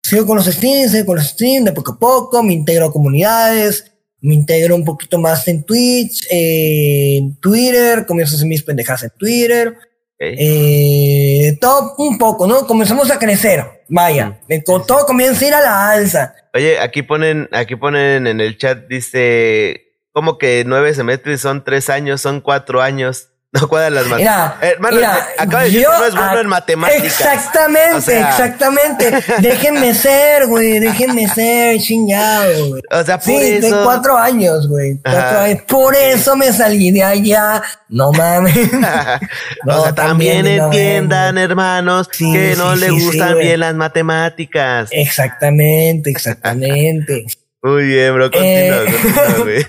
[0.02, 2.92] Sigo con los streams, sigo con los streams de poco a poco, me integro a
[2.92, 9.04] comunidades, me integro un poquito más en Twitch, en Twitter, comienzo a hacer mis pendejadas
[9.04, 9.76] en Twitter.
[10.22, 12.66] Eh, todo un poco, ¿no?
[12.66, 13.64] Comenzamos a crecer.
[13.88, 14.38] Vaya,
[14.86, 16.34] todo comienza a ir a la alza.
[16.52, 21.88] Oye, aquí ponen, aquí ponen en el chat, dice, como que nueve semestres son tres
[21.88, 23.29] años, son cuatro años.
[23.60, 24.92] No cuadran las matemáticas.
[24.92, 27.04] mira, acaba de decir que no es bueno en matemáticas.
[27.04, 29.24] Exactamente, exactamente.
[29.40, 30.78] Déjenme ser, güey.
[30.78, 32.82] Déjenme ser, chingado, güey.
[32.92, 33.76] O sea, por sí, eso.
[33.76, 35.00] de cuatro años, güey.
[35.02, 35.62] Cuatro años.
[35.66, 37.60] Por eso me salí de allá.
[37.88, 38.56] No mames.
[39.66, 44.90] o sea, también, entiendan, hermanos, que no le gustan bien las matemáticas.
[44.92, 47.26] Exactamente, exactamente.
[47.62, 48.30] Muy bien, bro.
[48.30, 49.66] Continúa, eh, continúa, güey.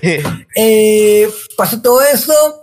[0.54, 2.61] eh, pasó todo eso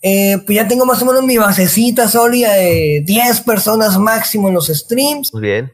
[0.00, 4.54] eh, pues ya tengo más o menos mi basecita sólida de 10 personas máximo en
[4.54, 5.32] los streams.
[5.32, 5.72] Muy bien.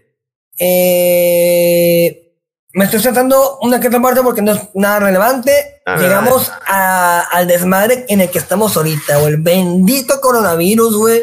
[0.58, 2.32] Eh,
[2.72, 5.80] me estoy tratando una que otra parte porque no es nada relevante.
[5.86, 11.22] Ah, Llegamos al desmadre en el que estamos ahorita, o el bendito coronavirus, güey.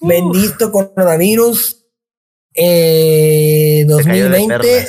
[0.00, 1.78] Bendito coronavirus.
[2.54, 4.88] Eh, 2020.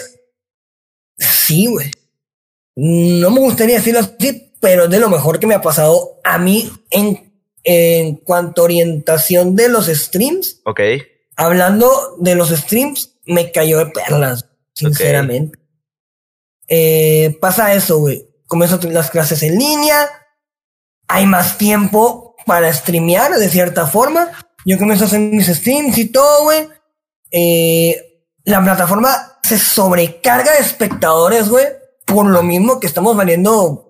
[1.17, 1.91] Sí, güey.
[2.75, 6.71] No me gustaría decirlo así, pero de lo mejor que me ha pasado a mí
[6.89, 7.33] en,
[7.65, 10.61] en cuanto a orientación de los streams.
[10.63, 10.79] Ok.
[11.35, 15.59] Hablando de los streams, me cayó de perlas, sinceramente.
[16.69, 18.25] Eh, pasa eso, güey.
[18.47, 20.09] Comienzo las clases en línea,
[21.09, 24.31] hay más tiempo para streamear de cierta forma.
[24.63, 26.69] Yo comienzo a hacer mis streams y todo, güey.
[27.31, 31.65] Eh, la plataforma se sobrecarga de espectadores, güey.
[32.05, 33.89] Por lo mismo que estamos valiendo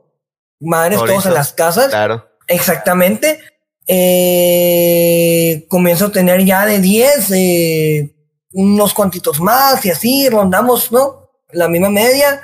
[0.64, 1.90] madres todos en las casas.
[1.90, 2.26] Claro.
[2.48, 3.40] Exactamente.
[3.88, 8.16] Eh, comienzo a tener ya de 10, eh,
[8.54, 11.30] unos cuantitos más y así, rondamos, ¿no?
[11.52, 12.42] La misma media.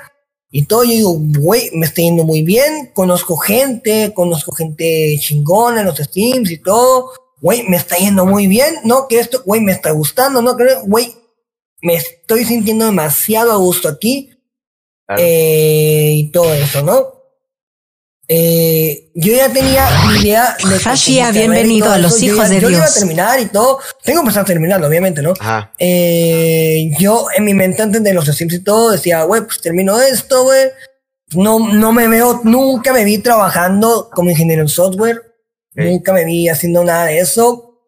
[0.50, 5.80] Y todo, yo digo, güey, me está yendo muy bien, conozco gente, conozco gente chingona
[5.80, 9.06] en los streams y todo, güey, me está yendo muy bien, ¿no?
[9.06, 10.56] Que esto, güey, me está gustando, ¿no?
[10.56, 11.14] Creo, güey,
[11.80, 14.30] me estoy sintiendo demasiado a gusto aquí.
[15.16, 17.19] Eh, y todo eso, ¿no?
[18.32, 22.70] Eh, yo ya tenía mi idea de Fashia, bienvenido a los hijos de Dios.
[22.70, 23.80] Yo iba a terminar y todo.
[24.04, 25.34] Tengo que empezar a terminar, obviamente, ¿no?
[25.76, 30.00] Eh, yo en mi mente antes de los Sims y todo decía, güey, pues termino
[30.00, 30.68] esto, güey.
[31.34, 35.22] No, no me veo, nunca me vi trabajando como ingeniero en software.
[35.74, 37.80] Nunca me vi haciendo nada de eso.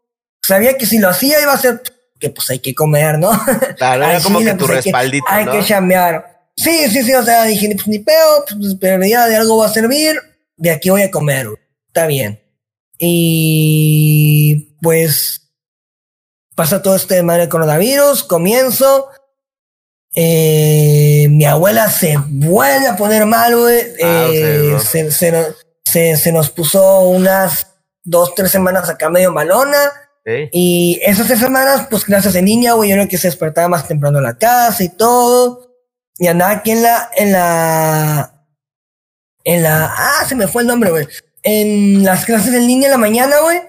[0.42, 1.82] Sabía que si lo hacía iba a ser
[2.18, 3.30] que pues hay que comer, ¿no?
[3.76, 5.24] Claro, era como que tu pues, respaldito.
[5.28, 6.48] Hay que, chambear.
[6.56, 9.66] Sí, sí, sí, o sea, dije, pues ni peo, pues, pero ya de algo va
[9.66, 11.48] a servir de aquí voy a comer,
[11.88, 12.40] está bien.
[12.98, 15.42] Y pues
[16.54, 19.08] pasa todo este del coronavirus, comienzo.
[20.14, 23.80] Eh, mi abuela se vuelve a poner mal, güey.
[24.02, 27.66] Ah, eh, se, se, se, nos puso unas
[28.04, 29.92] dos, tres semanas acá medio malona.
[30.52, 32.90] Y esas tres semanas, pues clases en línea, güey.
[32.90, 35.72] Yo era que se despertaba más temprano en la casa y todo.
[36.18, 38.41] Y andaba aquí en la, en la,
[39.44, 41.08] en la, ah, se me fue el nombre, güey.
[41.42, 43.60] En las clases en línea en la mañana, güey.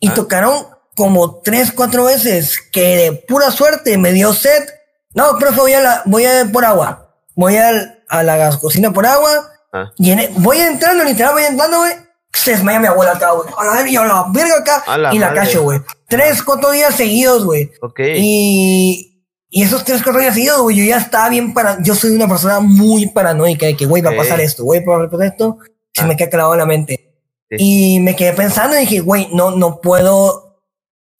[0.00, 0.14] Y ah.
[0.14, 4.68] tocaron como tres, cuatro veces que de pura suerte me dio sed.
[5.14, 7.14] No, profe, voy a la, voy a por agua.
[7.34, 7.70] Voy a,
[8.08, 9.50] a la cocina por agua.
[9.72, 9.90] Ah.
[9.98, 13.48] Y voy entrando, literal, voy entrando, güey se desmaya mi abuela acá, güey.
[13.56, 15.12] A la verga, la verga acá.
[15.12, 15.80] y la cacho, güey.
[16.08, 17.70] Tres, cuatro días seguidos, güey.
[17.82, 18.00] Ok.
[18.16, 19.09] Y,
[19.52, 21.82] y esos tres, cuatro días seguidos, güey, yo ya estaba bien para.
[21.82, 25.04] Yo soy una persona muy paranoica de que, güey, va a pasar esto, güey, va
[25.04, 25.58] a pasar esto.
[25.92, 26.16] Se me ah.
[26.16, 27.10] queda clavado en la mente.
[27.58, 30.46] Y me quedé pensando y dije, güey, no, no puedo.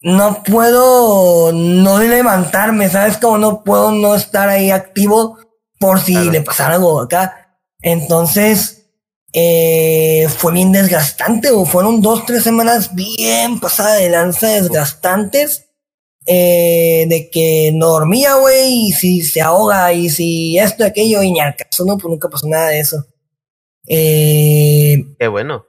[0.03, 3.19] No puedo no levantarme, ¿sabes?
[3.19, 5.37] Como no puedo no estar ahí activo
[5.79, 7.59] por si le pasara algo acá.
[7.83, 8.93] Entonces,
[9.33, 15.70] eh, fue bien desgastante, o fueron dos, tres semanas bien pasada de lanza desgastantes.
[16.27, 21.33] Eh, de que no dormía, güey, y si se ahoga, y si esto, aquello, y
[21.33, 23.07] ni al caso, no, pues nunca pasó nada de eso.
[23.87, 25.67] Eh, qué bueno.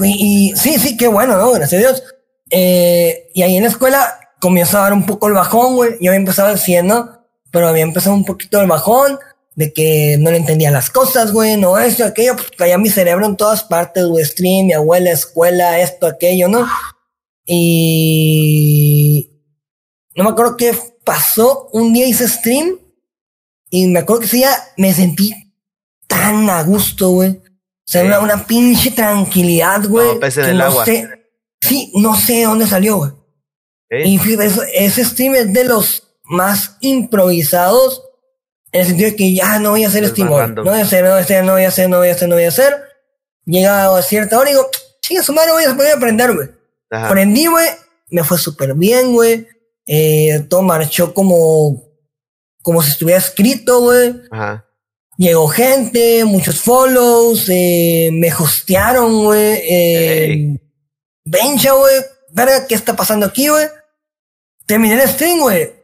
[0.00, 1.50] Y, sí, sí, qué bueno, ¿no?
[1.52, 2.02] Gracias a Dios.
[2.50, 5.90] Eh, y ahí en la escuela comienza a dar un poco el bajón, güey.
[6.00, 9.18] Yo había empezado haciendo, pero había empezado un poquito el bajón
[9.56, 13.26] de que no le entendía las cosas, güey, no esto, aquello, pues caía mi cerebro
[13.26, 16.66] en todas partes, güey, stream, mi abuela, escuela, esto, aquello, ¿no?
[17.44, 19.29] Y
[20.16, 22.78] no me acuerdo qué pasó, un día hice stream
[23.70, 25.32] y me acuerdo que ese día me sentí
[26.06, 27.30] tan a gusto, güey.
[27.30, 30.18] O sea, una, pinche tranquilidad, güey.
[30.18, 30.84] No, en el agua.
[30.84, 31.08] Sé,
[31.60, 33.12] sí, no sé de dónde salió, güey.
[34.04, 38.02] Y fíjate, ese stream es de los más improvisados
[38.70, 40.46] en el sentido de que ya no voy a hacer estímulo.
[40.48, 42.12] No voy a hacer, no voy a hacer, no voy a hacer, no voy a
[42.12, 42.84] hacer, no voy a hacer.
[43.44, 44.70] Llega a cierta hora y digo,
[45.00, 46.48] chinga su madre, voy a, voy a aprender, güey.
[46.90, 47.66] Aprendí, güey.
[48.10, 49.48] Me fue súper bien, güey.
[49.86, 51.82] Eh, todo marchó como,
[52.62, 54.14] como si estuviera escrito, güey.
[54.30, 54.66] Ajá.
[55.20, 59.60] Llegó gente, muchos follows, eh, me hostearon, güey.
[59.68, 60.58] Eh,
[61.24, 61.94] Bencha, güey.
[62.30, 63.66] Verga, ¿qué está pasando aquí, güey?
[64.64, 65.74] Terminé el stream, güey.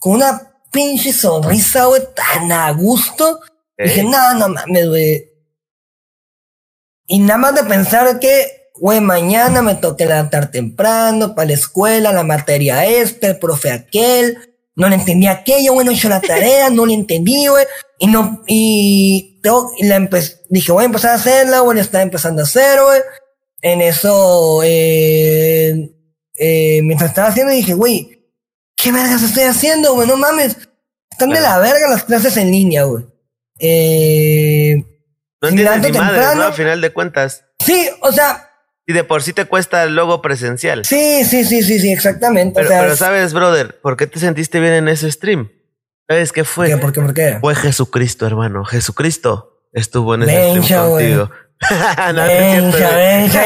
[0.00, 3.40] Con una pinche sonrisa, güey, tan a gusto.
[3.76, 5.32] Dije, no, no mames, güey.
[7.06, 12.12] Y nada más de pensar que, güey, mañana me toque levantar temprano para la escuela,
[12.12, 14.38] la materia este, el profe aquel.
[14.74, 17.66] No le entendí aquello, güey, no hecho la tarea, no le entendí, güey.
[17.98, 20.08] Y no, y, tengo, y la
[20.48, 23.00] dije, voy a empezar a hacerla, güey, estaba empezando a hacer, güey.
[23.60, 25.90] En eso, eh,
[26.36, 28.18] eh, mientras estaba haciendo, dije, güey,
[28.78, 30.06] ¿Qué vergas estoy haciendo, güey?
[30.06, 30.56] No mames.
[31.10, 33.04] Están de la verga las clases en línea, güey.
[33.58, 34.84] Eh,
[35.42, 36.44] no entiendes ni madre, ¿no?
[36.44, 37.44] A final de cuentas.
[37.58, 38.47] Sí, o sea.
[38.88, 40.82] Y de por sí te cuesta el logo presencial.
[40.86, 42.62] Sí, sí, sí, sí, sí, exactamente.
[42.62, 45.50] Pero, pero sabes, brother, ¿por qué te sentiste bien en ese stream?
[46.08, 46.74] ¿Sabes qué fue?
[46.78, 47.00] ¿Por qué?
[47.02, 47.36] ¿Por qué?
[47.38, 48.64] Fue Jesucristo, hermano.
[48.64, 51.30] Jesucristo estuvo en ese stream contigo.
[52.14, 53.44] no, venga, venga,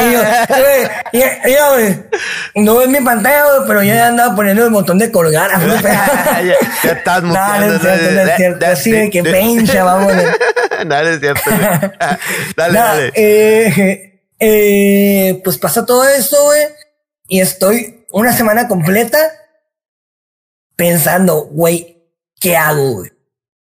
[1.12, 5.11] yo, yo, yo, no ves mi pantalla, pero yo ya andaba poniendo el botón de
[5.11, 5.50] colgar.
[5.83, 7.20] ya, ya estás.
[7.24, 8.66] No, no es cierto, no es cierto.
[8.66, 10.12] Así de que pencha, vamos.
[10.87, 11.50] no, es cierto.
[12.55, 13.12] dale, dale.
[13.16, 14.12] Eh,
[14.44, 16.62] eh, pues pasa todo eso, güey.
[17.28, 19.18] Y estoy una semana completa
[20.74, 22.02] pensando, güey,
[22.40, 23.12] ¿qué hago, güey?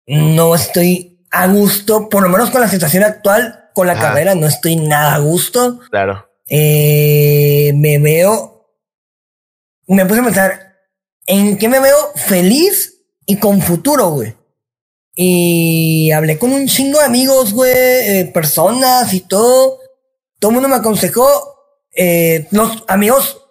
[0.07, 4.47] No estoy a gusto, por lo menos con la situación actual con la carrera, no
[4.47, 5.79] estoy nada a gusto.
[5.89, 6.29] Claro.
[6.47, 8.73] Eh, me veo,
[9.87, 10.77] me puse a pensar,
[11.27, 14.33] ¿en qué me veo feliz y con futuro, güey?
[15.13, 19.79] Y hablé con un chingo de amigos, güey, eh, personas y todo.
[20.39, 21.27] Todo el mundo me aconsejó,
[21.95, 23.41] eh, los amigos,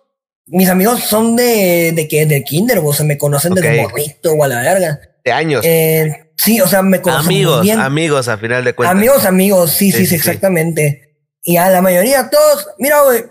[0.46, 4.44] mis amigos son de, de que, del kinder, o sea, me conocen desde morrito o
[4.44, 5.00] a la verga.
[5.24, 5.64] De años.
[5.64, 7.80] Eh, Sí, o sea, me conocen Amigos, bien.
[7.80, 8.96] amigos, a final de cuentas.
[8.96, 11.16] Amigos, amigos, sí, sí, sí, exactamente.
[11.42, 13.24] Y a la mayoría, todos, mira, güey,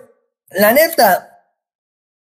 [0.51, 1.29] la neta,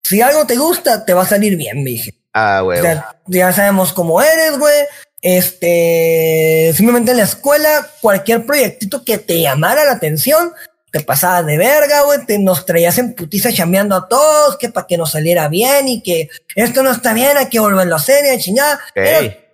[0.03, 2.13] si algo te gusta, te va a salir bien, me dije.
[2.33, 2.81] Ah, güey.
[3.25, 4.85] ya sabemos cómo eres, güey.
[5.21, 10.53] Este, simplemente en la escuela, cualquier proyectito que te llamara la atención,
[10.91, 14.87] te pasaba de verga, güey, te nos traías en putiza chambeando a todos, que para
[14.87, 18.25] que nos saliera bien y que esto no está bien, hay que volverlo a hacer
[18.25, 18.79] y a chingada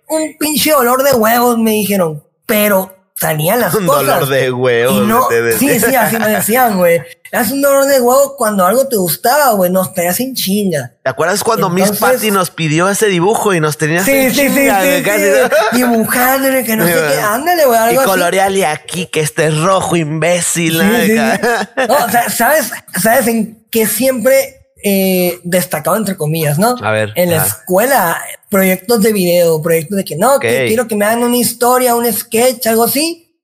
[0.08, 2.22] un pinche olor de huevos, me dijeron.
[2.46, 4.02] Pero salían las un cosas.
[4.02, 5.28] Un dolor de huevos.
[5.58, 7.02] sí, sí, así me decían, güey.
[7.32, 9.70] Es un dolor de huevos cuando algo te gustaba, güey.
[9.70, 10.94] Nos tenías en chinga.
[11.02, 14.82] ¿Te acuerdas cuando Miss Patty nos pidió ese dibujo y nos tenías en sí, chinga?
[14.82, 17.20] Sí, sí, casi, sí, Dibujándole, que no sé qué.
[17.22, 17.94] Ándale, güey.
[17.94, 20.78] y coloreale aquí, que este es rojo, imbécil.
[20.78, 26.76] no, o sea, ¿sabes, ¿sabes en qué siempre eh, destacado entre comillas, ¿no?
[26.82, 27.12] A ver.
[27.16, 31.24] En la escuela, proyectos de video, proyectos de que no, que quiero que me hagan
[31.24, 33.36] una historia, un sketch, algo así.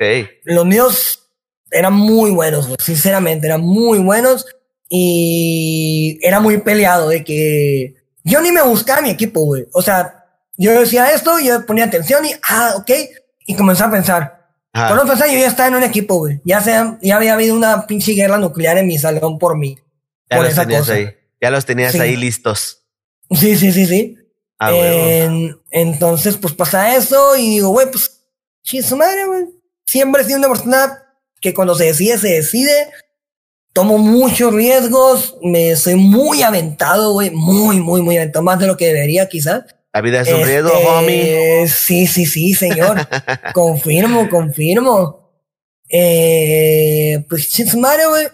[0.00, 0.28] Ok.
[0.44, 1.25] Los míos
[1.70, 4.46] eran muy buenos, güey, sinceramente, eran muy buenos
[4.88, 9.66] y era muy peleado de que yo ni me buscaba mi equipo, güey.
[9.72, 10.24] O sea,
[10.56, 12.90] yo decía esto, yo ponía atención y, ah, ok,
[13.46, 14.48] y comencé a pensar.
[14.72, 15.06] Ajá.
[15.06, 16.40] Pensar, yo ya estaba en un equipo, güey.
[16.44, 19.78] Ya, sea, ya había habido una pinche guerra nuclear en mi salón por mí.
[20.30, 20.92] Ya por los esa tenías cosa.
[20.94, 21.08] ahí.
[21.40, 22.00] Ya los tenías Sí.
[22.00, 22.82] ahí listos.
[23.30, 24.18] Sí, sí, sí, sí.
[24.58, 24.70] Ah,
[25.70, 28.22] entonces, pues pasa eso y digo, güey, pues,
[28.62, 29.44] chis su madre, güey.
[29.86, 31.02] Siempre he sido una persona
[31.46, 32.90] que cuando se decide, se decide.
[33.72, 38.76] Tomo muchos riesgos, me soy muy aventado, güey, muy, muy, muy aventado, más de lo
[38.76, 39.64] que debería quizás.
[39.92, 41.68] La vida es un Este, riesgo, homie.
[41.68, 43.06] Sí, sí, sí, señor.
[43.54, 45.30] confirmo, confirmo.
[45.88, 48.26] Eh, pues, chis madre, güey.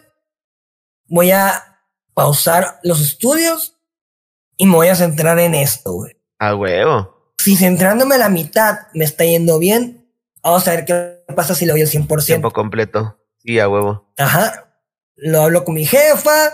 [1.09, 1.63] Voy a
[2.15, 3.77] pausar los estudios
[4.57, 7.35] y me voy a centrar en esto, güey A huevo.
[7.39, 10.09] si centrándome a la mitad me está yendo bien,
[10.43, 12.25] vamos a ver qué pasa si lo al 100%.
[12.27, 13.19] Tiempo completo.
[13.39, 14.13] Sí, a huevo.
[14.19, 14.69] Ajá.
[15.17, 16.53] Lo hablo con mi jefa,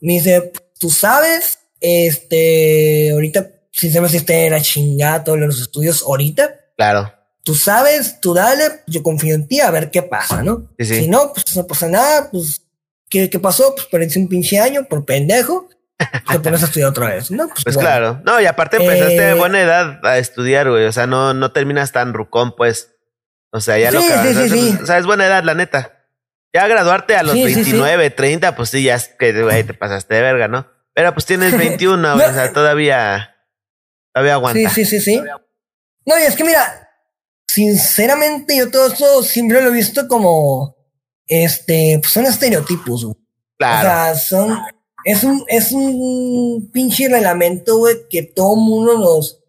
[0.00, 6.54] me dice, tú sabes, este, ahorita, si esté en la chingada todos los estudios ahorita,
[6.76, 7.12] Claro.
[7.44, 10.70] tú sabes, tú dale, yo confío en ti, a ver qué pasa, ¿no?
[10.78, 10.94] Sí, sí.
[11.02, 12.62] Si no, pues no pasa nada, pues,
[13.08, 13.74] ¿qué, qué pasó?
[13.74, 15.68] Pues perdiste un pinche año por pendejo,
[16.30, 17.48] te pones a estudiar otra vez, ¿no?
[17.48, 17.88] Pues, Pues bueno.
[17.88, 18.22] claro.
[18.24, 20.86] No, y aparte empezaste Eh, a buena edad a estudiar, güey.
[20.86, 22.94] O sea, no, no terminas tan rucón, pues.
[23.50, 25.54] O sea, ya lo Sí, que sí, sí, pues, O sea, es buena edad, la
[25.54, 26.04] neta.
[26.52, 27.72] Ya graduarte a los Sí, sí, sí.
[27.72, 30.66] 29, 30, pues sí, ya es que, güey, te pasaste de verga, ¿no?
[30.94, 32.28] Pero pues tienes 21, güey.
[32.28, 33.36] O sea, todavía.
[34.12, 34.70] Todavía aguanta.
[34.70, 35.22] Sí, sí, sí, sí.
[36.06, 36.90] No, y es que mira,
[37.46, 40.76] sinceramente yo todo eso siempre lo he visto como,
[41.26, 43.16] este, pues son estereotipos, güey.
[43.58, 43.78] Claro.
[43.78, 44.58] O sea, son,
[45.04, 49.40] es un, es un pinche reglamento, güey, que todo mundo nos,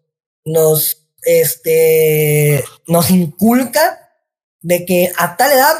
[0.44, 4.10] nos, este, nos inculca
[4.60, 5.74] de que a tal edad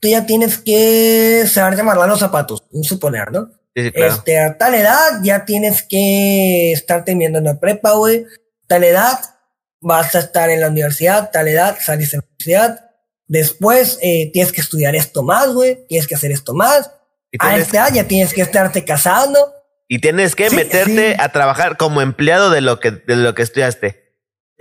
[0.00, 3.50] tú ya tienes que saber amarrar los zapatos, un suponer, ¿no?
[3.74, 4.12] sí, sí, claro.
[4.12, 8.26] Este, a tal edad ya tienes que estar terminando en la prepa, güey.
[8.66, 9.18] Tal edad
[9.80, 12.90] vas a estar en la universidad, tal edad salís de la universidad.
[13.26, 15.86] Después eh, tienes que estudiar esto más, güey.
[15.88, 16.90] Tienes que hacer esto más.
[17.38, 19.54] A esta edad ya tienes que estarte casando.
[19.88, 23.42] y tienes que Sí, meterte a trabajar como empleado de lo que, de lo que
[23.42, 24.01] estudiaste.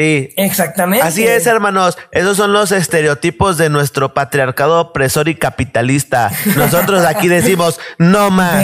[0.01, 0.33] Sí.
[0.35, 1.05] Exactamente.
[1.05, 1.97] Así es, hermanos.
[2.11, 6.31] Esos son los estereotipos de nuestro patriarcado opresor y capitalista.
[6.55, 8.63] Nosotros aquí decimos no más.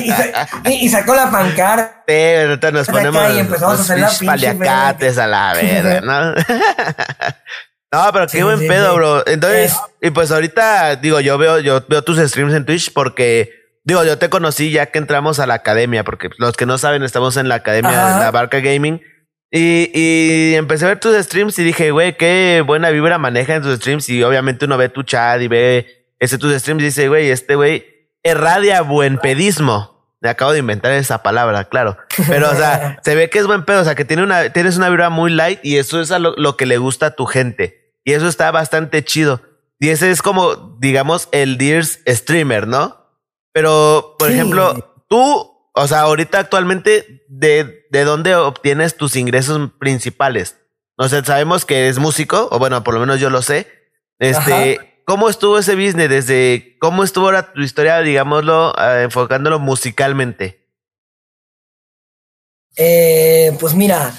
[0.00, 2.02] Y, y sa- y- y sacó la pancarta.
[2.08, 6.32] Sí, nos ponemos y empezamos a hacer la paliacates a la verga, ¿no?
[7.92, 9.26] no, pero qué Sí, buen sí, pedo, bro.
[9.26, 13.50] Entonces, Es- y pues ahorita, digo, yo veo, yo veo tus streams en Twitch porque,
[13.84, 17.02] digo, yo te conocí ya que entramos a la academia, porque los que no saben,
[17.02, 18.18] estamos en la academia Ajá.
[18.18, 19.00] de la Barca Gaming.
[19.50, 23.62] Y, y empecé a ver tus streams y dije, güey, qué buena vibra maneja en
[23.62, 24.08] tus streams.
[24.08, 27.54] Y obviamente uno ve tu chat y ve ese tus streams y dice, güey, este
[27.54, 27.86] güey
[28.24, 29.94] irradia buen pedismo.
[30.20, 31.98] Me acabo de inventar esa palabra, claro.
[32.28, 34.78] Pero, o sea, se ve que es buen pedo, o sea, que tiene una, tienes
[34.78, 37.26] una vibra muy light y eso es a lo, lo que le gusta a tu
[37.26, 37.92] gente.
[38.04, 39.42] Y eso está bastante chido.
[39.78, 43.03] Y ese es como, digamos, el Deers streamer, ¿no?
[43.54, 44.34] Pero, por Sí.
[44.34, 50.56] ejemplo, tú, o sea, ahorita actualmente, ¿de, ¿de dónde obtienes tus ingresos principales?
[50.98, 53.68] No sé, sabemos que eres músico, o bueno, por lo menos yo lo sé.
[54.18, 56.08] Este, ¿cómo estuvo ese business?
[56.10, 60.68] Desde, ¿cómo estuvo ahora tu historia, digámoslo, eh, enfocándolo musicalmente?
[62.76, 64.14] Eh, pues mira,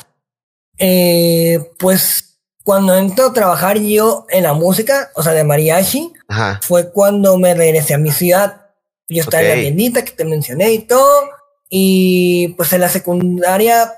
[0.77, 6.59] eh, pues cuando entro a trabajar yo en la música, o sea, de mariachi, Ajá.
[6.63, 8.61] fue cuando me regresé a mi ciudad.
[9.07, 11.29] Yo estaba en la tiendita que te mencioné y todo.
[11.69, 13.93] Y pues en la secundaria,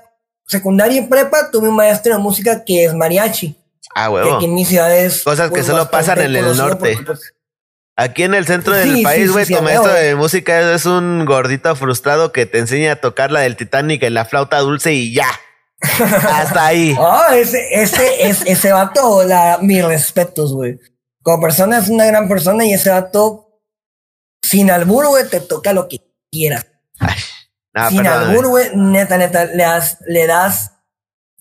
[0.46, 3.56] secundaria y prepa, tuve un maestro de música que es mariachi.
[3.94, 4.36] Ah, Que huevo.
[4.36, 5.22] aquí en mi ciudad es.
[5.22, 6.94] Cosas que pues, solo pasan en el norte.
[6.94, 7.34] porque, pues,
[8.00, 11.74] Aquí en el centro del sí, país, güey, sí, maestro de música es un gordito
[11.74, 15.26] frustrado que te enseña a tocar la del Titanic en la flauta dulce y ya.
[15.80, 16.96] Hasta ahí.
[17.00, 20.78] Ah, ese, ese, es, ese vato, la, mis respetos, güey.
[21.22, 23.47] Como persona es una gran persona y ese vato,
[24.42, 26.66] sin albur, güey, te toca lo que quieras.
[27.88, 30.72] Sin perdón, albur, güey, neta, neta, le das, le das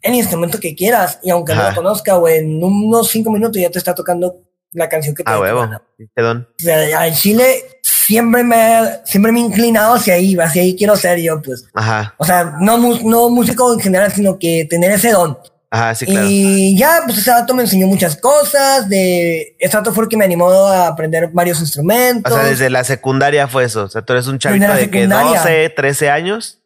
[0.02, 3.70] el instrumento que quieras y aunque no lo conozca, güey, en unos cinco minutos ya
[3.70, 4.42] te está tocando
[4.72, 5.68] la canción que te Ah, huevo.
[6.14, 6.48] Perdón.
[6.60, 10.96] O sea, en Chile siempre me, siempre me he inclinado hacia ahí, hacia ahí quiero
[10.96, 11.66] ser yo, pues.
[11.74, 12.14] Ajá.
[12.18, 15.38] O sea, no, no músico en general, sino que tener ese don.
[15.70, 16.28] Ajá, sí, claro.
[16.30, 18.88] Y ya, pues ese dato me enseñó muchas cosas.
[18.88, 22.32] De, ese dato fue el que me animó a aprender varios instrumentos.
[22.32, 23.84] O sea, desde la secundaria fue eso.
[23.84, 25.40] O sea, tú eres un chavito de que secundaria.
[25.42, 26.60] 12, 13 años.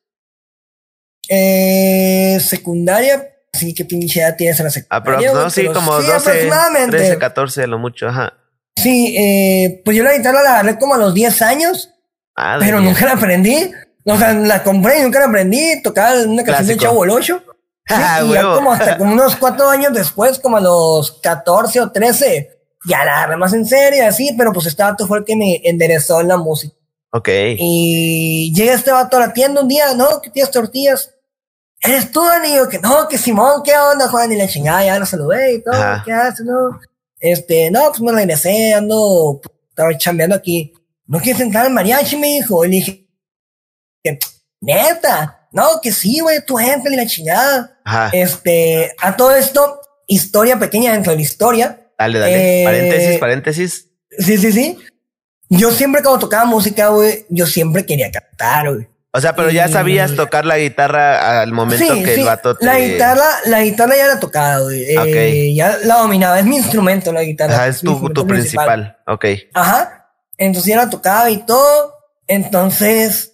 [1.30, 5.04] Eh, secundaria, sí, qué pinche edad tienes en la Ah, secundaria.
[5.18, 5.52] pero no, güey?
[5.52, 6.98] sí, Pero como sí, 12, aproximadamente.
[6.98, 8.08] 13, 14, a lo mucho.
[8.08, 8.34] Ajá.
[8.78, 11.90] Sí, eh, pues yo la guitarra la agarré como a los 10 años,
[12.36, 12.90] Madre pero mía.
[12.92, 13.72] nunca la aprendí.
[14.06, 15.82] O sea, la compré y nunca la aprendí.
[15.84, 16.82] Tocaba una canción de Clásico.
[16.84, 17.44] Chavo el 8.
[17.96, 18.56] Sí, Ah, y ya huevo.
[18.56, 22.50] como hasta como unos cuatro años después, como a los 14 o 13,
[22.86, 25.62] ya la agarré más en serio, así, pero pues este vato fue el que me
[25.64, 26.76] enderezó en la música.
[27.14, 27.28] Ok.
[27.58, 31.14] Y llega este vato a la tienda un día, no, que tienes tortillas.
[31.82, 32.56] ¿Eres tú, Dani?
[32.56, 34.32] Yo, que no, que Simón, ¿qué onda, Juan?
[34.32, 36.04] Y la chingada, ya lo saludé y todo, Ajá.
[36.06, 36.80] ¿qué haces, no?
[37.20, 40.74] Este, no, pues me regresé, ando, estaba chambeando aquí.
[41.08, 42.16] ¿No quieres entrar al mariachi?
[42.18, 42.64] Me dijo.
[42.66, 43.08] Y le dije,
[44.04, 44.18] que,
[44.62, 47.78] neta, no, que sí, güey, tú entra y la chingada.
[47.84, 48.10] Ajá.
[48.14, 51.88] Este, a todo esto, historia pequeña dentro de la historia.
[51.98, 52.62] Dale, dale.
[52.62, 53.88] eh, paréntesis, paréntesis.
[54.18, 54.78] Sí, sí, sí.
[55.50, 58.88] Yo siempre cuando tocaba música, güey, yo siempre quería cantar, güey.
[59.14, 62.66] O sea, pero ya sabías tocar la guitarra al momento que el vato te...
[62.66, 64.84] La guitarra, la guitarra ya la tocaba, güey.
[64.86, 65.54] Eh, Ok.
[65.58, 66.40] Ya la dominaba.
[66.40, 67.56] Es mi instrumento, la guitarra.
[67.56, 68.98] Ajá, es tu, tu principal.
[69.08, 69.26] Ok.
[69.54, 70.08] Ajá.
[70.38, 71.94] Entonces ya la tocaba y todo.
[72.26, 73.34] Entonces,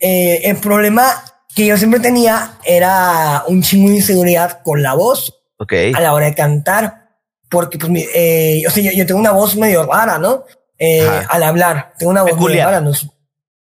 [0.00, 1.06] eh, el problema
[1.54, 5.72] que yo siempre tenía era un chingo de inseguridad con la voz Ok.
[5.94, 7.02] a la hora de cantar.
[7.48, 10.44] Porque, pues, eh, o sea, yo, yo tengo una voz medio rara, ¿no?
[10.78, 11.92] Eh, al hablar.
[11.98, 12.66] Tengo una voz medio Peculiar.
[12.68, 12.90] rara, ¿no?
[12.90, 12.94] O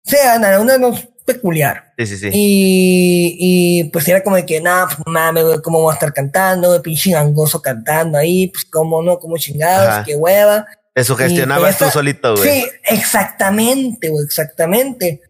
[0.03, 1.93] sea, nada, una voz peculiar.
[1.97, 2.30] Sí, sí, sí.
[2.34, 6.13] Y, y pues era como de que, nada, pues mames, güey, ¿cómo voy a estar
[6.13, 6.69] cantando?
[6.69, 10.03] güey, Pinche gangoso cantando ahí, pues cómo no, cómo chingados, Ajá.
[10.05, 10.65] qué hueva.
[10.95, 12.49] Te sugestionabas Y tú esa- solito, güey.
[12.61, 15.21] Sí, exactamente, güey, exactamente.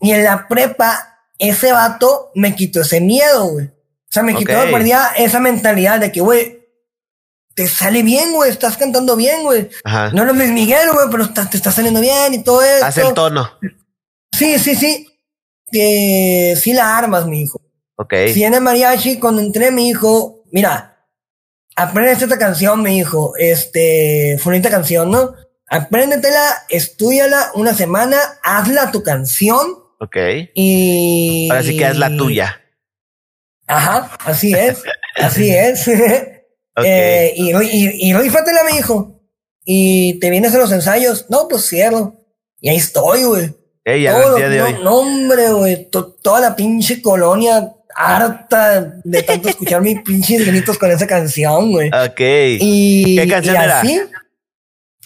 [0.00, 3.66] Y en la prepa, ese vato me quitó ese miedo, güey.
[3.66, 4.70] O sea, me quitó, Ok.
[4.70, 6.66] perdía esa mentalidad de que, güey,
[7.54, 9.70] te sale bien, güey, estás cantando bien, güey.
[9.84, 10.10] Ajá.
[10.10, 12.84] No eres Luis Miguel, güey, pero está- te está saliendo bien y todo eso.
[12.84, 13.50] Haz el tono.
[14.32, 15.08] Sí, sí, sí.
[15.70, 17.60] Que sí la armas, mi hijo.
[17.96, 18.12] Ok.
[18.32, 20.98] Si en el mariachi, cuando entré, mi hijo, mira,
[21.74, 25.34] aprende esta canción, mi hijo, este, fue canción, ¿no?
[25.68, 30.16] Apréndetela, estudiala una semana, hazla tu canción Ok.
[30.54, 31.48] y...
[31.50, 32.60] Ahora sí que es la tuya.
[33.66, 34.82] Ajá, así es,
[35.16, 35.88] así es.
[36.78, 36.84] Ok.
[36.86, 39.18] Eh, y, y, y mi hijo.
[39.64, 42.18] Y te vienes a los ensayos, no, pues cierro.
[42.60, 43.50] Y ahí estoy, güey.
[43.82, 44.84] Ey, ya Todo el día lo- de no, hoy.
[44.84, 45.88] no, hombre, güey.
[45.90, 51.72] to- toda la pinche colonia harta de tanto escuchar mis pinches gritos con esa canción,
[51.72, 51.88] güey.
[51.88, 52.20] Ok.
[52.60, 53.80] Y, ¿Qué canción y era?
[53.80, 54.00] así,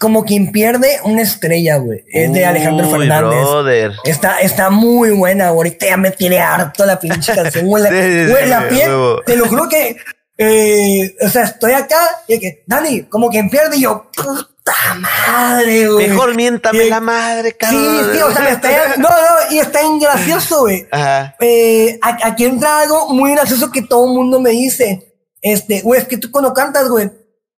[0.01, 2.03] como quien pierde una estrella, güey.
[2.09, 3.40] Es de Alejandro Uy, Fernández.
[3.42, 3.92] brother.
[4.05, 5.68] Está, está muy buena, güey.
[5.68, 7.82] Ahorita ya me tiene harto la pinche canción, güey.
[7.84, 8.90] La, Sí, sí, güey, sí, la piel,
[9.26, 9.96] te lo juro que,
[10.38, 15.86] eh, o sea, estoy acá y que, Dani, como quien pierde y yo, puta madre,
[15.88, 16.09] güey.
[16.09, 16.88] Mejor miéntame Sí.
[16.90, 18.11] la madre, Sí, cabrón.
[18.14, 19.16] sí, o sea, me está, no, no,
[19.55, 20.86] y está bien gracioso, güey.
[20.90, 21.36] Ajá.
[21.40, 25.12] Eh, aquí entra algo muy gracioso que todo el mundo me dice.
[25.42, 27.07] Este, güey, es que tú cuando cantas, güey,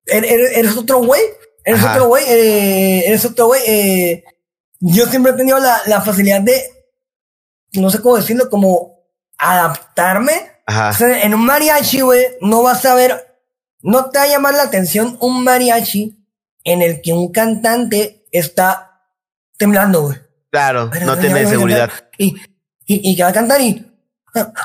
[0.07, 1.21] er- er- eres, otro güey.
[1.65, 1.93] Eres Ajá.
[1.93, 3.63] otro güey, eh, eres otro güey.
[3.67, 4.25] Eh,
[4.81, 6.61] yo siempre he tenido la, la facilidad de,
[7.75, 9.01] no sé cómo decirlo, como
[9.39, 10.33] adaptarme.
[10.33, 10.93] O Ajá.
[10.93, 13.39] sea, en un mariachi, güey, no vas a ver,
[13.81, 16.17] no te va a llamar la atención un mariachi
[16.65, 19.01] en el que un cantante está
[19.59, 20.19] temblando, güey.
[20.51, 21.91] Claro, Pero no a seguridad.
[22.19, 22.35] Y,
[22.87, 23.92] y, y que va a cantar y.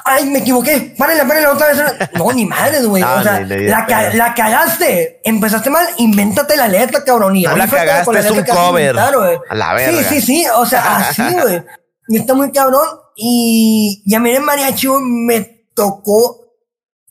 [0.06, 0.96] ¡Ay, me equivoqué!
[0.98, 1.78] ¡Párenla, párenla otra vez!
[2.14, 3.04] No, ni madres, güey.
[3.04, 5.20] Ah, o sea, la, ca- la cagaste.
[5.26, 7.36] Empezaste mal, invéntate la letra, cabrón.
[7.36, 8.96] Y No la cagaste, la es un cover.
[8.96, 9.14] inventar.
[9.50, 10.10] A la Sí, verga.
[10.10, 10.46] sí, sí.
[10.56, 11.62] O sea, así, güey.
[12.08, 12.88] Y está muy cabrón.
[13.18, 15.42] Y, y a mí en el mariachi, güey, me
[15.76, 16.46] tocó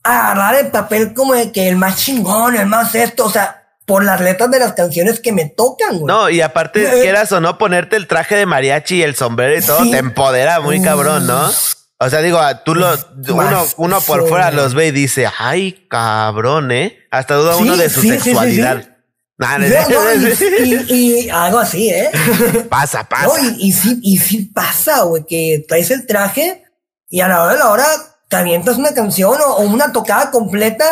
[0.02, 3.26] agarrar el papel como de que el más chingón, el más esto.
[3.26, 6.04] O sea, por las letras de las canciones que me tocan, güey.
[6.06, 9.58] No, y aparte, Eh, quieras o no, ponerte el traje de mariachi y el sombrero
[9.58, 9.90] y todo, Sí.
[9.90, 11.50] te empodera muy cabrón, ¿no?
[11.98, 12.94] O sea, digo, tú lo,
[13.28, 16.98] uno, uno por fuera los ve y dice, ay, cabrón, ¿eh?
[17.10, 18.96] Hasta duda Sí, uno de su sí, sí, sexualidad.
[19.38, 20.94] Nah, no, No, y, y-
[21.24, 22.10] y algo así, ¿eh?
[22.70, 23.26] pasa, pasa.
[23.26, 26.64] No, y, y sí, y sí pasa, güey, que traes el traje
[27.08, 27.86] y a la hora de la hora
[28.28, 30.84] te avientas una canción o, o una tocada completa.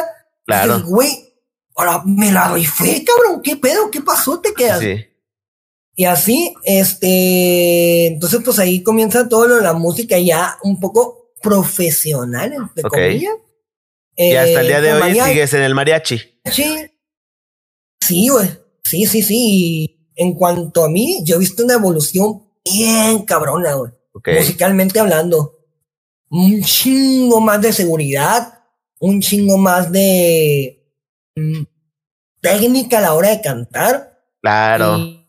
[0.47, 0.79] Claro.
[0.79, 1.35] Y güey,
[1.77, 3.91] ahora me la rifé, cabrón, ¿qué pedo?
[3.91, 4.41] ¿Qué pasó?
[4.41, 4.81] Te quedas.
[4.81, 5.05] Sí.
[5.97, 11.31] Y así, este, entonces pues ahí comienza todo lo de la música ya un poco
[11.41, 12.91] profesional, entre Ok.
[12.93, 13.35] comillas.
[14.17, 16.21] Y hasta el día de Eh, hoy mariachi- sigues en el mariachi.
[16.51, 16.77] Sí.
[18.01, 18.49] Sí, güey.
[18.85, 19.37] Sí, sí, sí.
[19.39, 23.93] Y en cuanto a mí, yo he visto una evolución bien cabrona, güey.
[24.39, 25.59] Musicalmente hablando.
[26.31, 28.51] Un chingo más de seguridad.
[29.01, 30.83] un chingo más de
[31.37, 31.63] mm,
[32.41, 34.23] técnica a la hora de cantar.
[34.41, 34.97] Claro.
[34.99, 35.24] Y,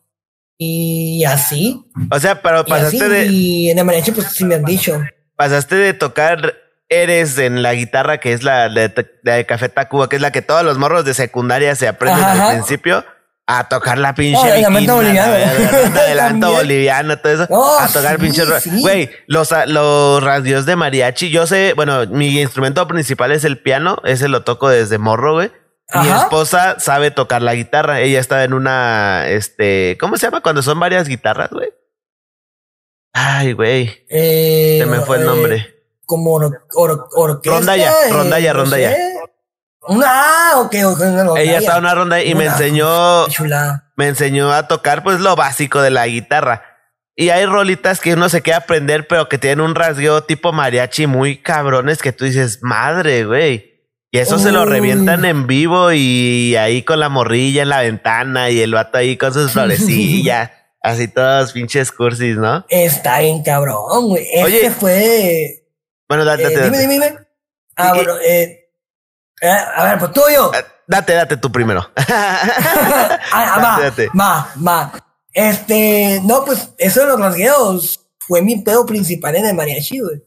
[1.26, 1.84] así.
[2.10, 3.26] O sea, pero pasaste de.
[3.26, 5.00] Y en el mariachi, pues sí me han dicho.
[5.36, 6.54] Pasaste de tocar
[6.88, 10.62] Eres en la guitarra, que es la de, Café Tacuba, que es la que todos
[10.62, 13.04] los morros de secundaria se aprenden al principio
[13.44, 14.40] a tocar la pinche.
[14.40, 15.32] Oh, adelanto boliviano.
[15.32, 17.46] adelanto boliviano, todo eso.
[17.50, 18.44] Oh, a tocar pinche.
[18.80, 21.30] Güey, los, los radios de mariachi.
[21.30, 23.98] Yo sé, bueno, mi instrumento principal es el piano.
[24.04, 25.50] Ese lo toco desde morro, güey.
[25.94, 28.00] Mi esposa sabe tocar la guitarra.
[28.00, 31.72] Ella estaba en una, este, ¿cómo se llama cuando son varias guitarras, güey?
[33.12, 34.04] Ay, güey.
[34.08, 35.74] Eh, se me fue el eh, nombre.
[36.04, 37.58] Como or, or, orquesta.
[37.58, 38.96] Rondalla, eh, rondalla, rondalla.
[40.04, 41.00] Ah, ok, ok.
[41.38, 43.26] Ella estaba en una ronda y me enseñó,
[43.94, 46.64] me enseñó a tocar pues lo básico de la guitarra.
[47.14, 51.06] Y hay rolitas que uno se queda aprender, pero que tienen un rasgueo tipo mariachi
[51.06, 53.75] muy cabrones que tú dices, madre, güey.
[54.16, 58.48] Y eso se lo revientan en vivo y ahí con la morrilla en la ventana
[58.48, 60.52] y el vato ahí con sus florecillas.
[60.82, 62.64] así todos pinches cursis, ¿no?
[62.70, 64.26] Está bien cabrón, güey.
[64.32, 65.66] Este fue.
[66.08, 67.18] Bueno, date, date, eh, Dime, dime, dime.
[67.76, 68.70] Ah, bueno, eh,
[69.42, 70.50] eh, a ver, pues tú y yo.
[70.54, 71.86] Eh, date, date tú primero.
[72.08, 74.08] ah, va, date.
[74.18, 74.92] va, va.
[75.30, 80.22] Este, no, pues eso de los rasgueos fue mi pedo principal en el mariachi, güey.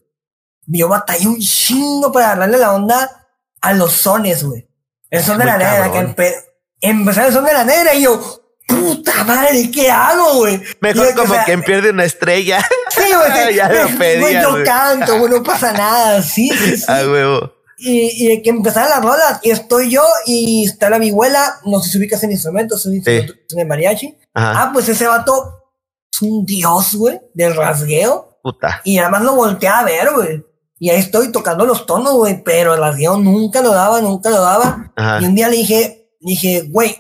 [0.67, 3.18] Yo batallé un chingo para darle la onda
[3.61, 4.67] a los sones, güey.
[5.09, 6.35] El son de la negra, que empe
[6.81, 8.21] empezó el son de la negra y yo,
[8.67, 10.61] puta madre, ¿qué hago, güey?
[10.79, 12.65] Mejor como que quien pierde una estrella.
[12.89, 13.55] Sí, güey.
[13.55, 14.33] ya lo pedí.
[14.33, 16.85] Yo canto, güey, no pasa nada, sí, sí, sí.
[16.87, 21.59] A huevo y, y que empezaron las rolas y estoy yo y está la bihuela,
[21.65, 24.17] no sé si ubicas en instrumentos, en instrumentos en el mariachi.
[24.35, 25.71] Ah, pues ese vato
[26.11, 28.39] es un dios, güey, del rasgueo.
[28.43, 28.81] Puta.
[28.83, 30.45] Y además lo volteé a ver, güey.
[30.79, 34.41] Y ahí estoy tocando los tonos, güey, pero el rasgueo nunca lo daba, nunca lo
[34.41, 34.93] daba.
[35.21, 36.95] Y un día le dije, dije, güey,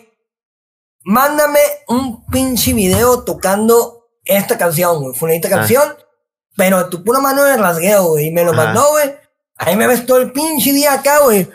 [1.03, 5.15] mándame un pinche video tocando esta canción, güey.
[5.15, 5.93] Fue una canción,
[6.57, 8.27] pero tu pura mano de rasgueo, güey.
[8.27, 9.15] Y me lo mandó, güey.
[9.55, 11.49] Ahí me ves todo el pinche día acá, güey.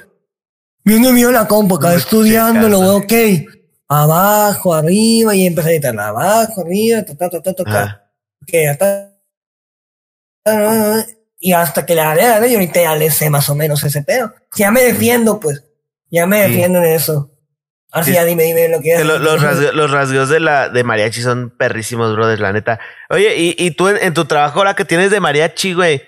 [0.82, 3.12] Viendo mío la compa acá, estudiando, lo veo, ok.
[3.88, 8.10] Abajo, arriba, y empecé a editar abajo, arriba, ta, ta, ta, ta, ta.
[8.42, 9.10] Ok, hasta.
[11.44, 14.32] Y hasta que le haré, y ahorita ya le sé más o menos ese pedo.
[14.56, 15.62] Ya me defiendo, pues.
[16.10, 17.30] Ya me defiendo en eso.
[17.92, 19.04] Así ya dime, dime lo que es.
[19.04, 22.80] Los, los, rasgos, de la de mariachi son perrísimos, brother, la neta.
[23.10, 26.02] Oye, y, y tú en, en, tu trabajo ahora que tienes de mariachi, güey,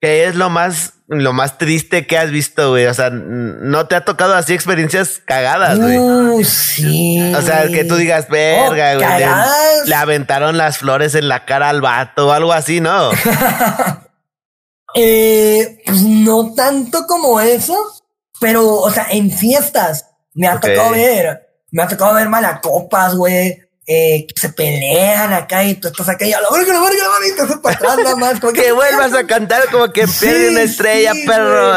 [0.00, 2.86] ¿qué es lo más lo más triste que has visto, güey?
[2.86, 6.44] O sea, ¿no te ha tocado así experiencias cagadas, güey?
[6.44, 7.32] Sí.
[7.36, 9.86] O sea, que tú digas, verga, oh, güey.
[9.86, 13.10] Le, aventaron las flores en la cara al vato o algo así, ¿no?
[14.96, 17.76] eh, pues no tanto como eso,
[18.40, 23.66] pero, o sea, en fiestas me ha tocado ver, me ha tocado ver malacopas, güey
[23.88, 27.04] eh, que se pelean acá y tú estás acá y a la verga, la verga,
[27.04, 28.40] la verga, y te haces para atrás nada más.
[28.40, 31.72] Como que, vuelvas a cantar como que pierde una estrella, perro.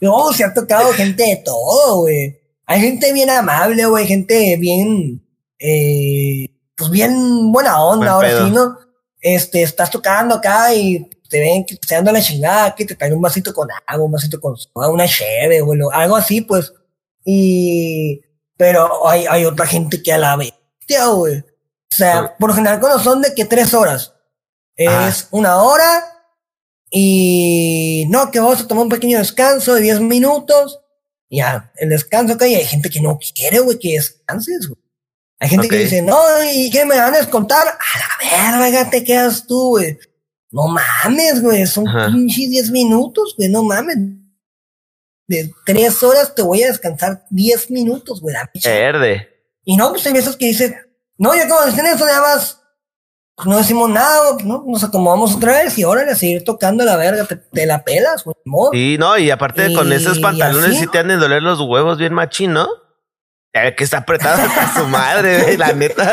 [0.00, 2.38] no, se ha tocado gente de todo, güey.
[2.64, 5.26] Hay gente bien amable, güey, gente bien,
[5.58, 8.78] eh, pues bien buena onda, ahora sí, ¿no?
[9.20, 13.14] Este, estás tocando acá y te ven que te dando la chingada, que te traen
[13.14, 16.72] un vasito con agua, un vasito con una cheve, güey, algo así, pues.
[17.24, 18.20] Y
[18.56, 21.38] pero hay, hay otra gente que a la bestia, güey.
[21.38, 24.12] O sea, por lo general cuando son de que tres horas.
[24.76, 26.04] Es una hora
[26.90, 30.80] y no, que vamos a tomar un pequeño descanso de diez minutos.
[31.28, 34.80] Ya, el descanso que hay, hay gente que no quiere, güey, que descanses, güey.
[35.38, 36.18] Hay gente que dice, no,
[36.52, 37.66] ¿y qué me van a descontar?
[37.66, 39.98] A la verga te quedas tú, güey.
[40.50, 43.96] No mames, güey, son pinche diez minutos, güey, no mames
[45.30, 48.34] de tres horas te voy a descansar diez minutos, güey.
[48.64, 49.28] Verde.
[49.64, 50.74] Y no, pues hay veces que dices,
[51.18, 52.60] no, ya como dicen eso, ya más,
[53.36, 54.64] pues no decimos nada, ¿no?
[54.66, 58.34] Nos acomodamos otra vez y órale a seguir tocando la verga, te, la pelas, güey.
[58.72, 62.12] Sí, no, y aparte con esos pantalones sí te han de doler los huevos bien
[62.12, 62.68] machín, ¿no?
[63.52, 66.12] Que está apretado hasta su madre, güey, la neta.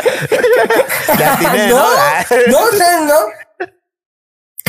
[1.68, 1.90] no,
[2.48, 3.14] no, no, no,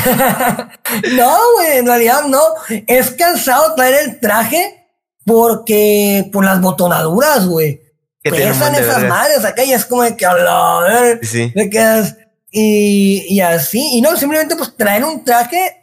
[1.12, 2.40] no, güey, en realidad no.
[2.86, 4.88] Es cansado traer el traje
[5.24, 7.82] porque por las botonaduras, güey.
[8.22, 11.52] Pesan esas madres acá y es como de que a la ver, sí.
[11.70, 12.16] quedas
[12.50, 13.82] y, y así.
[13.94, 15.80] Y no, simplemente pues traer un traje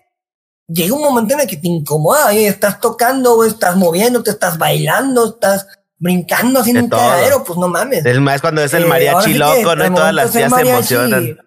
[0.68, 4.58] llega un momento en el que te incomoda, y estás tocando, estás moviendo, te estás
[4.58, 8.06] bailando, estás brincando haciendo un cagadero, pues no mames.
[8.06, 9.86] Es más cuando es el eh, mariachi loco, ¿no?
[9.86, 11.38] Y todas las tías se emocionan.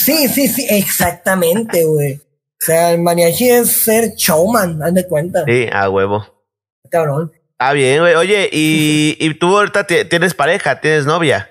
[0.00, 2.14] Sí, sí, sí, exactamente, güey.
[2.14, 5.44] O sea, el mariachi es ser showman, haz de cuenta.
[5.46, 6.24] Sí, a huevo.
[6.90, 7.30] Cabrón.
[7.58, 8.14] Ah, bien, güey.
[8.14, 10.80] Oye, ¿y, ¿y tú ahorita ti- tienes pareja?
[10.80, 11.50] ¿Tienes novia?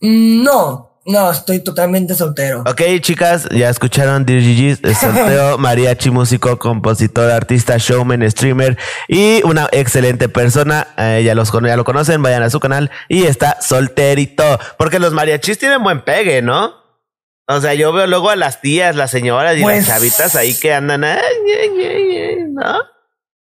[0.00, 2.60] No, no, estoy totalmente soltero.
[2.66, 9.68] Ok, chicas, ya escucharon DJG's, es soltero, mariachi, músico, compositor, artista, showman, streamer y una
[9.72, 10.88] excelente persona.
[10.96, 14.58] Eh, ya, los, ya lo conocen, vayan a su canal y está solterito.
[14.78, 16.74] Porque los mariachis tienen buen pegue, ¿no?
[17.48, 20.54] O sea, yo veo luego a las tías, las señoras y Pues- las chavitas ahí
[20.54, 22.78] que andan, ay, ay, ay, ay, ¿no?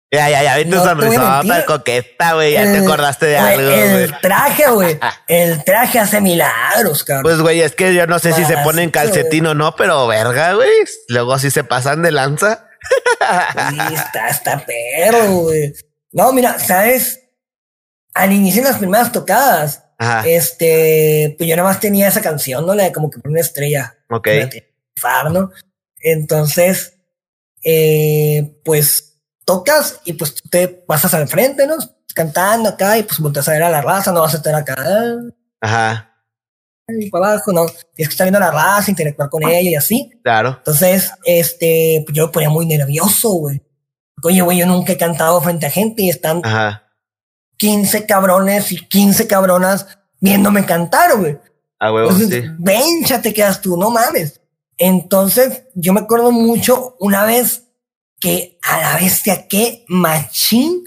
[0.10, 4.08] Ya, ya, ya, viste No sonrisota coqueta, güey, ya te acordaste de güey, algo, El
[4.08, 4.22] güey.
[4.22, 5.00] traje, güey.
[5.28, 7.24] El traje hace milagros, cabrón.
[7.24, 10.54] Pues, güey, es que yo no sé si se ponen calcetín o no, pero verga,
[10.54, 10.70] güey.
[11.10, 12.70] Luego sí se pasan de lanza.
[13.70, 15.74] Sí, está, está perro, güey.
[16.14, 17.26] No, mira, ¿sabes?
[18.14, 20.26] Al inicio de las primeras tocadas, Ajá.
[20.26, 22.76] este, pues yo nada más tenía esa canción, ¿no?
[22.76, 23.98] La de como que por una estrella.
[24.10, 24.30] Ok.
[26.00, 26.94] Entonces,
[27.64, 29.07] eh, pues
[29.48, 31.76] tocas y pues tú te pasas al frente, ¿no?
[32.14, 34.76] Cantando acá y pues volteas a ver a la raza, no vas a estar acá
[34.78, 35.16] ah,
[35.62, 36.14] Ajá.
[36.90, 37.66] y para abajo, ¿no?
[37.66, 40.12] Tienes que estar viendo a la raza, interactuar con ella y así.
[40.22, 40.56] Claro.
[40.58, 43.64] Entonces, este, pues yo me ponía muy nervioso, güey.
[44.22, 46.84] Oye, güey, yo nunca he cantado frente a gente y están Ajá.
[47.58, 49.88] 15 cabrones y 15 cabronas
[50.20, 51.38] viéndome cantar, güey.
[51.80, 52.50] A huevo, Entonces, sí.
[52.58, 54.42] vencha, te quedas tú, no mames.
[54.78, 57.67] Entonces, yo me acuerdo mucho una vez
[58.20, 60.84] que a la bestia que machín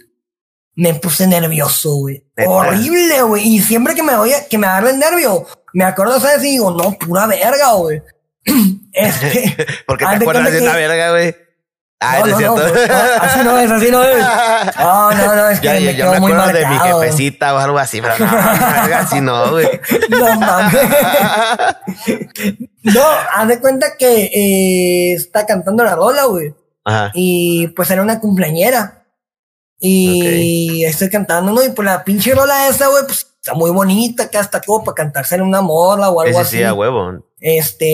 [0.74, 2.24] me puse nervioso, güey.
[2.46, 3.56] Horrible, güey.
[3.56, 6.42] Y siempre que me voy a, que me agarra el nervio, me acuerdo, ¿sabes?
[6.44, 8.02] Y digo, no, pura verga, güey.
[8.92, 9.56] Este,
[9.86, 11.36] ¿Por qué haz te acuerdas de una verga, güey?
[12.02, 12.56] Ah, no, no, cierto.
[12.56, 14.24] no, así no es, así no es.
[14.78, 17.58] No, no, no, es que Ya, me yo me muy acuerdo de mi jefecita o
[17.58, 19.68] algo así, pero no, verga, así no, güey.
[20.08, 20.80] No mames.
[22.82, 23.02] No,
[23.34, 26.54] haz de cuenta que eh, está cantando la rola, güey.
[26.84, 27.10] Ajá.
[27.14, 29.06] Y pues era una cumpleañera.
[29.78, 31.64] Y estoy cantando, ¿no?
[31.64, 34.94] Y pues la pinche rola esa, güey, pues está muy bonita, que hasta como para
[34.94, 36.56] cantarse en una morla o algo sí, así.
[36.58, 37.24] sí, a huevo.
[37.40, 37.86] Este,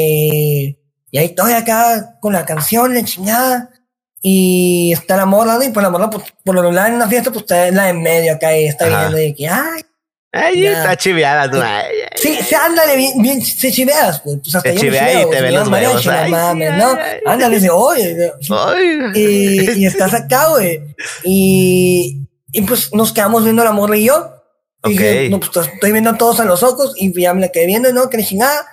[1.11, 3.70] y ahí estoy acá con la canción, la chingada.
[4.20, 5.62] Y está la morla, ¿no?
[5.62, 7.89] Y pues la morla, pues, por lo regular en una fiesta, pues está en la
[7.91, 9.01] en medio acá y está Ajá.
[9.03, 9.82] viendo de que, ay,
[10.32, 10.72] Ay, Ya.
[10.72, 11.59] está chiveada tú.
[11.62, 15.22] Ay, sí, sí, ándale, bien, bien, se chiveas, pues, pues hasta Se yo me chivea
[15.22, 16.06] y te si ven los llaman huevos.
[16.06, 16.98] mariachi, no mames, ¿no?
[17.00, 17.20] ay.
[17.26, 18.32] Ándale, dice, oye,
[19.14, 20.80] y, y estás acá, güey.
[21.24, 24.32] Y, y pues nos quedamos viendo la morra y yo.
[24.84, 27.48] Y dije, no, pues estoy viendo a todos a los ojos y ya me la
[27.48, 28.08] quedé viendo, ¿no?
[28.08, 28.66] Que chingada.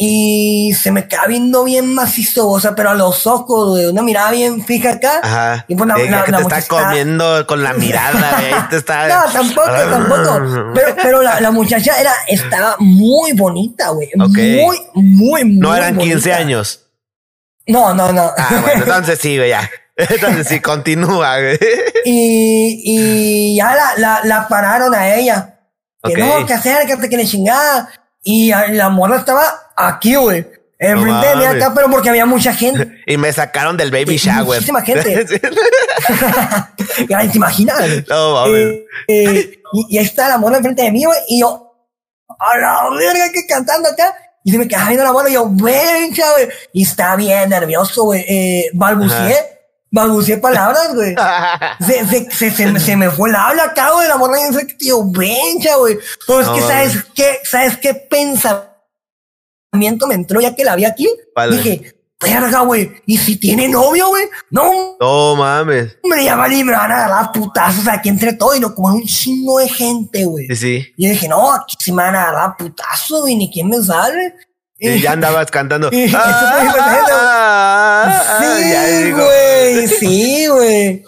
[0.00, 4.00] Y se me queda viendo bien macizo, o sea, pero a los ojos, güey, una
[4.02, 5.18] mirada bien fija acá.
[5.24, 5.64] Ajá.
[5.66, 9.08] Y pues la- la- que la te está comiendo con la mirada, Te está.
[9.26, 10.72] No, tampoco, tampoco.
[10.72, 14.08] Pero, pero la, la muchacha era, estaba muy bonita, güey.
[14.20, 14.36] Ok.
[14.38, 16.36] Muy, muy, muy No eran 15 bonita.
[16.36, 16.84] años.
[17.66, 18.30] No, no, no.
[18.38, 19.68] Ah, bueno, entonces sí, güey, ya.
[19.96, 21.58] Entonces sí, continúa, güey.
[22.04, 25.58] y, y ya la, la, la pararon a ella.
[26.04, 26.18] Que Ok.
[26.20, 27.88] no, que acércate, que le chingada.
[28.22, 29.42] Y la morra estaba
[29.78, 30.46] aquí, güey.
[30.80, 33.02] Enfrente de mí acá, pero porque había mucha gente.
[33.06, 34.46] Y me sacaron del baby Sí, shower.
[34.60, 35.24] muchísima gente.
[37.06, 37.78] ¿Te imaginas?
[37.78, 38.04] güey?
[38.08, 38.54] no, mames.
[38.54, 41.18] Eh, eh, y, y ahí está la morra enfrente de mí, güey.
[41.28, 41.74] Y yo,
[42.28, 44.14] a la verga, que cantando acá.
[44.44, 46.48] Y se me quedaba viendo la morra y yo, venga, güey.
[46.72, 48.24] Y está bien nervioso, güey.
[48.28, 49.36] Eh, balbuceé.
[49.90, 51.14] Balbuceé palabras, güey.
[51.86, 54.66] Se, se, se, se, me- se me fue el habla acá, güey, la morra y
[54.76, 55.98] tío, vencha, güey.
[56.26, 56.60] Pero es No, que.
[56.60, 57.38] ¿sabes qué?
[57.44, 57.94] ¿Sabes qué
[59.70, 61.08] pensamiento me entró ya que la vi aquí?
[61.34, 61.50] ¿Cuál?
[61.50, 64.24] Dije, verga, güey, ¿y si tiene novio, güey?
[64.50, 65.98] No, No mames.
[66.02, 69.04] hombre, ya vale, me van a agarrar putazos aquí entre todo y no como un
[69.04, 70.46] chingo de gente, güey.
[70.48, 70.92] Sí, sí.
[70.96, 73.80] Y yo dije, no, aquí sí me van a agarrar putazos, güey, ni quién me
[73.82, 74.34] sale.
[74.80, 75.90] Y ya andabas cantando.
[76.14, 78.20] Ah,
[78.60, 81.04] ya Sí, güey, sí, güey.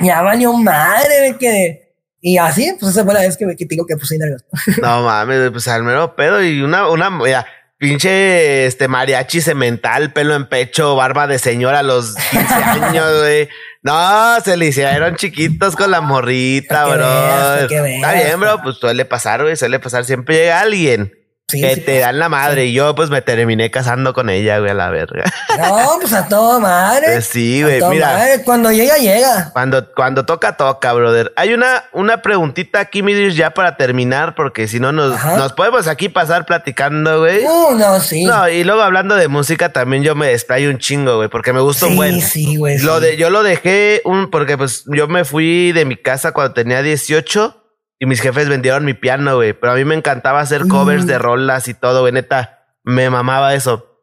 [0.00, 1.94] Ya valió madre, me quedé.
[2.20, 4.44] Y así, pues esa fue la vez que, que te digo que puse nervioso.
[4.82, 7.46] No mames, pues al mero pedo y una, una, mira,
[7.78, 13.48] pinche este mariachi cemental, pelo en pecho, barba de señora a los 15 años, güey.
[13.82, 16.98] No, se le hicieron chiquitos con la morrita, que bro.
[16.98, 20.04] veas, Está bien, bro, pues suele pasar, güey, suele pasar.
[20.04, 21.14] Siempre llega alguien
[21.50, 24.58] Sí, que sí, te dan la madre y yo pues me terminé casando con ella,
[24.58, 25.24] güey, a la verga.
[25.58, 27.06] No, pues a toda madre.
[27.06, 28.12] Pues sí, güey, mira.
[28.12, 28.42] madre.
[28.44, 29.50] Cuando llega, llega.
[29.54, 31.32] Cuando, cuando toca, toca, brother.
[31.36, 35.38] Hay una, una preguntita aquí, Midris, ya para terminar, porque si no nos, Ajá.
[35.38, 37.42] nos podemos aquí pasar platicando, güey.
[37.42, 38.24] Uh, no, sí.
[38.24, 41.60] No, y luego hablando de música también yo me desplayo un chingo, güey, porque me
[41.60, 42.20] gusta un sí, buen.
[42.20, 42.78] sí, güey.
[42.80, 46.52] Lo de, yo lo dejé un, porque pues yo me fui de mi casa cuando
[46.52, 47.54] tenía 18
[47.98, 49.52] y mis jefes vendieron mi piano, güey.
[49.52, 52.66] Pero a mí me encantaba hacer covers de rolas y todo, güey, neta.
[52.84, 54.02] Me mamaba eso.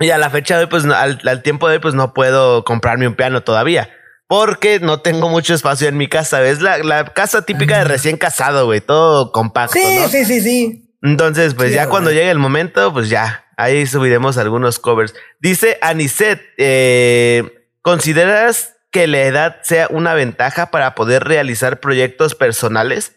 [0.00, 2.64] Y a la fecha de hoy, pues al, al tiempo de hoy, pues no puedo
[2.64, 3.90] comprarme un piano todavía.
[4.28, 6.42] Porque no tengo mucho espacio en mi casa.
[6.44, 8.80] Es la, la casa típica de recién casado, güey.
[8.80, 9.74] Todo compacto.
[9.78, 10.08] Sí, ¿no?
[10.08, 10.94] sí, sí, sí.
[11.02, 11.90] Entonces, pues Sí, ya güey.
[11.90, 15.14] cuando llegue el momento, pues ya, ahí subiremos algunos covers.
[15.38, 23.12] Dice Aniset, eh, ¿consideras que la edad sea una ventaja para poder realizar proyectos personales?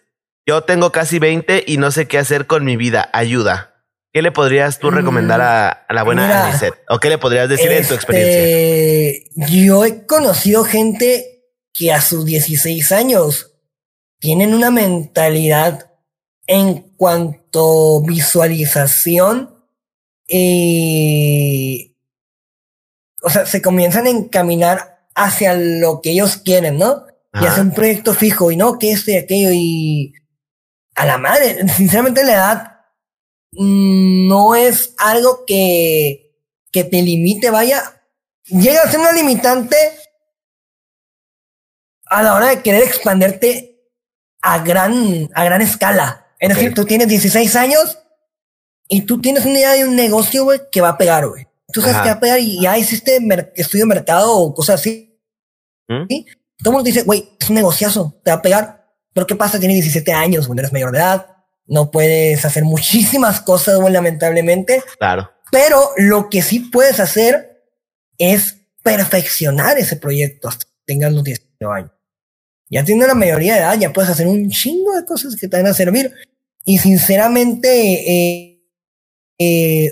[0.49, 3.07] Yo tengo casi 20 y no sé qué hacer con mi vida.
[3.13, 3.83] Ayuda.
[4.11, 6.73] ¿Qué le podrías tú recomendar a, a la buena mira?
[6.89, 9.45] ¿O qué le podrías decir en tu Este, experiencia?
[9.47, 13.51] Yo he conocido gente que a sus 16 años
[14.17, 15.91] tienen una mentalidad
[16.47, 19.55] en cuanto visualización
[20.27, 21.93] eh,
[23.21, 27.05] o sea, se comienzan a encaminar hacia lo que ellos quieren, ¿no?
[27.35, 27.51] Y Ajá.
[27.51, 30.13] hacer un proyecto fijo y no que esto y aquello y
[30.99, 32.75] a la madre, sinceramente la edad
[33.53, 36.35] no es algo que,
[36.71, 38.03] que te limite, vaya,
[38.45, 39.77] llega a ser una limitante
[42.05, 43.87] a la hora de querer expanderte
[44.41, 46.27] a gran, a gran escala.
[46.37, 47.99] Es decir, tú tienes 16 años
[48.89, 51.47] y tú tienes una idea de un negocio, güey, que va a pegar, güey.
[51.71, 52.03] Tú sabes Ajá.
[52.03, 53.19] que va a pegar y ya hiciste
[53.55, 55.17] estudio de mercado o cosas así.
[55.87, 56.07] ¿Mm?
[56.09, 56.25] ¿sí?
[56.57, 58.78] Todo el mundo dice, güey, es un negociazo, te va a pegar.
[59.13, 59.59] Pero ¿qué pasa?
[59.59, 61.27] Tienes 17 años, güey, eres mayor de edad,
[61.65, 64.83] no puedes hacer muchísimas cosas, lamentablemente.
[64.97, 65.31] Claro.
[65.51, 67.63] Pero lo que sí puedes hacer
[68.17, 71.91] es perfeccionar ese proyecto hasta que tengas los 18 años.
[72.69, 75.57] Ya teniendo la mayoría de edad, ya puedes hacer un chingo de cosas que te
[75.57, 76.13] van a servir.
[76.65, 78.63] Y sinceramente, eh,
[79.39, 79.91] eh,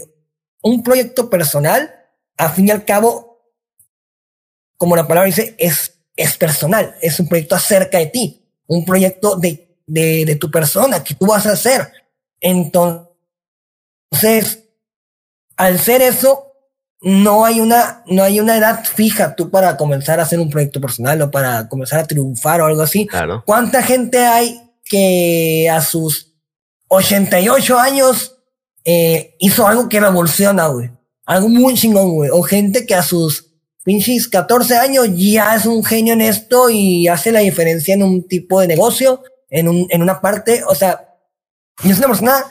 [0.61, 1.91] un proyecto personal,
[2.37, 3.51] a fin y al cabo,
[4.77, 9.35] como la palabra dice, es, es personal, es un proyecto acerca de ti, un proyecto
[9.37, 11.91] de, de, de tu persona que tú vas a hacer.
[12.39, 13.09] Entonces,
[15.55, 16.47] al ser eso,
[17.01, 20.81] no hay una, no hay una edad fija tú para comenzar a hacer un proyecto
[20.81, 23.05] personal o para comenzar a triunfar o algo así.
[23.07, 23.43] Claro.
[23.45, 26.35] ¿Cuánta gente hay que a sus
[26.87, 28.35] 88 años
[28.83, 30.91] eh, hizo algo que revoluciona, güey?
[31.25, 32.29] Algo muy chingón, güey.
[32.31, 33.46] O gente que a sus
[33.87, 38.27] pinches 14 años ya es un genio en esto y hace la diferencia en un
[38.27, 40.61] tipo de negocio, en, un, en una parte.
[40.67, 41.15] O sea,
[41.83, 42.43] yo soy una persona,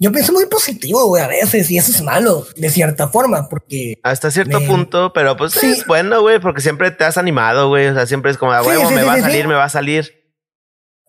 [0.00, 4.00] yo pienso muy positivo, güey, a veces, y eso es malo, de cierta forma, porque
[4.02, 5.70] Hasta cierto Me- punto, pero pues Sí.
[5.70, 7.86] es bueno, güey, porque siempre te has animado, güey.
[7.86, 9.54] O sea, siempre es como, a Sí, huevo, sí, me sí, va a salir, me
[9.54, 10.10] va a salir.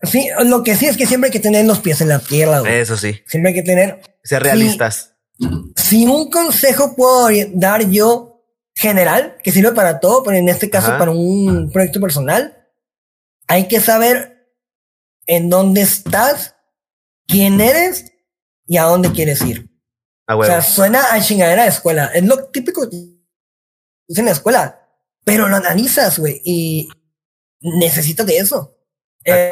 [0.04, 2.60] sí, lo que sí es que siempre hay que tener los pies en la tierra,
[2.60, 2.72] güey.
[2.76, 5.16] Eso sí, Siempre hay que tener ser realistas.
[5.76, 8.35] si un consejo puedo dar yo
[8.76, 10.98] general, que sirve para todo, pero en este caso Ajá.
[11.00, 12.68] para un proyecto personal,
[13.48, 14.52] hay que saber
[15.26, 16.56] en dónde estás,
[17.28, 18.14] quién eres
[18.68, 19.70] y a dónde quieres ir.
[20.28, 20.52] A O huevo.
[20.52, 22.12] sea, suena a chingadera de escuela.
[22.14, 22.98] Es lo típico que
[24.08, 24.88] es en la escuela,
[25.24, 26.90] pero lo analizas, güey, y
[27.62, 28.78] necesitas de eso.
[29.24, 29.50] Eh,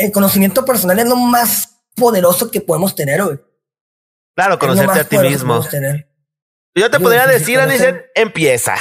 [0.00, 3.38] el conocimiento personal es lo más poderoso que podemos tener, güey.
[4.34, 5.62] Claro, conocerte a ti mismo.
[6.74, 7.58] Yo te podría decir.
[7.58, 8.76] Anicet, empieza.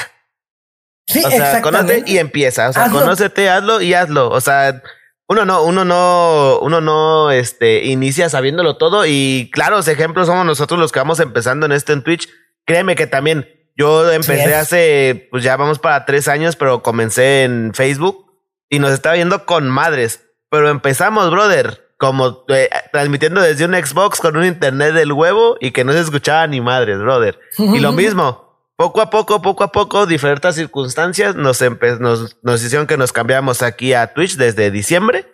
[1.07, 2.03] Sí, O sea, exactamente.
[2.05, 2.69] y empieza.
[2.69, 2.99] O sea, Hazlo.
[2.99, 4.29] conócete, hazlo y hazlo.
[4.29, 4.81] O sea,
[5.27, 9.05] uno no, uno no, uno no, este, inicia sabiéndolo todo.
[9.07, 12.29] Y claros ejemplos somos nosotros los que vamos empezando en esto en Twitch.
[12.65, 17.73] Créeme que también yo empecé hace, pues ya vamos para tres años, pero comencé en
[17.73, 18.25] Facebook
[18.69, 20.25] y nos estaba viendo con madres.
[20.51, 25.71] Pero empezamos, brother, como eh, transmitiendo desde un Xbox con un internet del huevo y
[25.71, 27.37] que no se escuchaba ni madres, brother.
[27.57, 31.61] Y lo mismo, poco a poco, poco a poco, diferentes circunstancias nos,
[31.99, 35.25] nos, nos hicieron que nos cambiamos aquí a Twitch desde diciembre.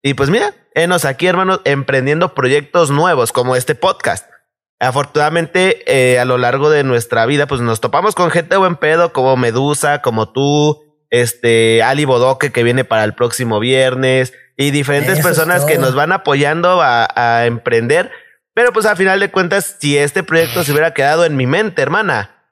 [0.00, 4.30] Y pues mira, enos aquí, hermanos, emprendiendo proyectos nuevos como este podcast.
[4.78, 9.12] Afortunadamente, eh, a lo largo de nuestra vida, pues nos topamos con gente buen pedo
[9.12, 15.18] como Medusa, como tú, este, Ali Bodoque que viene para el próximo viernes y diferentes
[15.18, 18.10] Eso es personas que nos van apoyando a, a emprender.
[18.54, 21.80] Pero pues a final de cuentas, si este proyecto se hubiera quedado en mi mente,
[21.80, 22.42] hermana,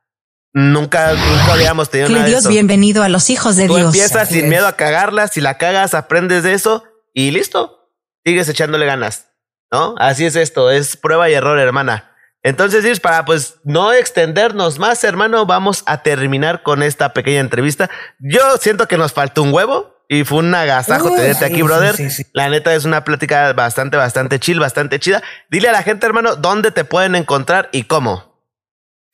[0.52, 2.48] nunca, nunca habíamos tenido nada de Dios, eso.
[2.48, 3.86] bienvenido a los hijos de Tú Dios.
[3.94, 4.50] empiezas Así sin es.
[4.50, 7.90] miedo a cagarla, si la cagas, aprendes de eso y listo.
[8.24, 9.28] Sigues echándole ganas,
[9.70, 9.94] ¿no?
[9.98, 12.06] Así es esto, es prueba y error, hermana.
[12.42, 17.90] Entonces, para pues no extendernos más, hermano, vamos a terminar con esta pequeña entrevista.
[18.18, 21.62] Yo siento que nos faltó un huevo y fue un agasajo Uy, tenerte sí, aquí,
[21.62, 21.94] brother.
[21.94, 22.26] sí, sí.
[22.32, 25.22] La neta es una plática bastante, bastante chill, bastante chida.
[25.48, 28.42] Dile a la gente, hermano, dónde te pueden encontrar y cómo.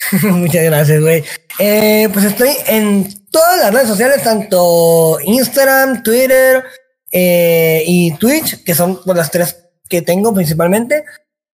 [0.23, 1.23] Muchas gracias, güey.
[1.59, 6.65] Eh, pues estoy en todas las redes sociales, tanto Instagram, Twitter
[7.13, 11.05] eh, y Twitch, que son pues, las tres que tengo principalmente.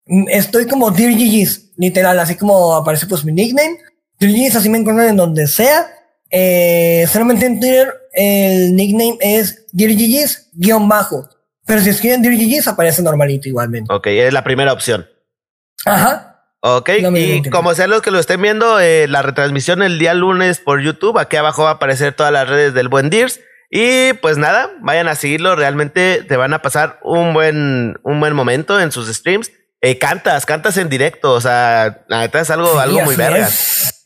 [0.07, 3.76] Mm, Estoy como Dear GG's, literal, así como aparece pues mi nickname.
[4.20, 5.90] DirGGs, así me encuentran en donde sea.
[6.32, 11.28] Eh, solamente en Twitter el nickname es DirGGs guion bajo.
[11.66, 13.92] Pero si escriben DirGGs aparece normalito igualmente.
[13.92, 15.06] Ok, es la primera opción.
[15.84, 16.28] Ajá.
[16.64, 20.60] Ok, y como sean los que lo estén viendo, eh, la retransmisión el día lunes
[20.60, 23.40] por YouTube, aquí abajo va a aparecer todas las redes del buen Dears.
[23.68, 28.34] Y pues nada, vayan a seguirlo, realmente te van a pasar un buen, un buen
[28.34, 29.50] momento en sus streams.
[29.84, 33.48] Eh, cantas, cantas en directo, o sea, la neta es algo, algo muy verga.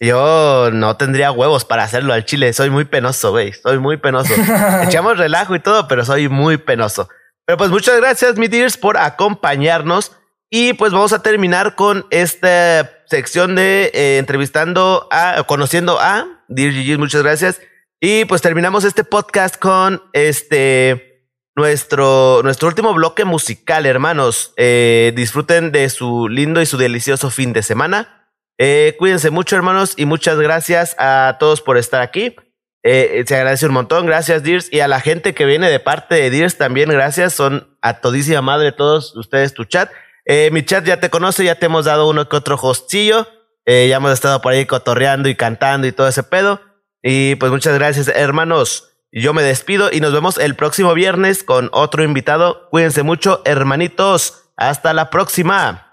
[0.01, 4.33] Yo no tendría huevos para hacerlo al chile, soy muy penoso, güey, soy muy penoso.
[4.85, 7.11] Echamos relajo y todo, pero soy muy penoso.
[7.45, 10.13] Pero pues muchas gracias, mi dears, por acompañarnos.
[10.49, 16.73] Y pues vamos a terminar con esta sección de eh, entrevistando a, conociendo a Dear
[16.73, 17.61] GG, muchas gracias.
[18.01, 21.16] Y pues terminamos este podcast con este
[21.57, 24.53] nuestro, nuestro último bloque musical, hermanos.
[24.57, 28.31] Eh, disfruten de su lindo y su delicioso fin de semana.
[28.59, 32.37] Eh, cuídense mucho, hermanos, y muchas gracias a todos por estar aquí.
[32.85, 36.31] se agradece un montón, gracias Dears, y a la gente que viene de parte de
[36.31, 39.91] Dears también, gracias, son a todísima madre todos ustedes tu chat.
[40.27, 43.29] Eh, mi chat ya te conoce, ya te hemos dado uno que otro hostillo.
[43.65, 46.61] Eh, ya hemos estado por ahí cotorreando y cantando y todo ese pedo.
[47.03, 48.96] Y pues muchas gracias, hermanos.
[49.19, 52.69] Yo me despido y nos vemos el próximo viernes con otro invitado.
[52.69, 54.43] Cuídense mucho, hermanitos.
[54.59, 55.85] Hasta la próxima.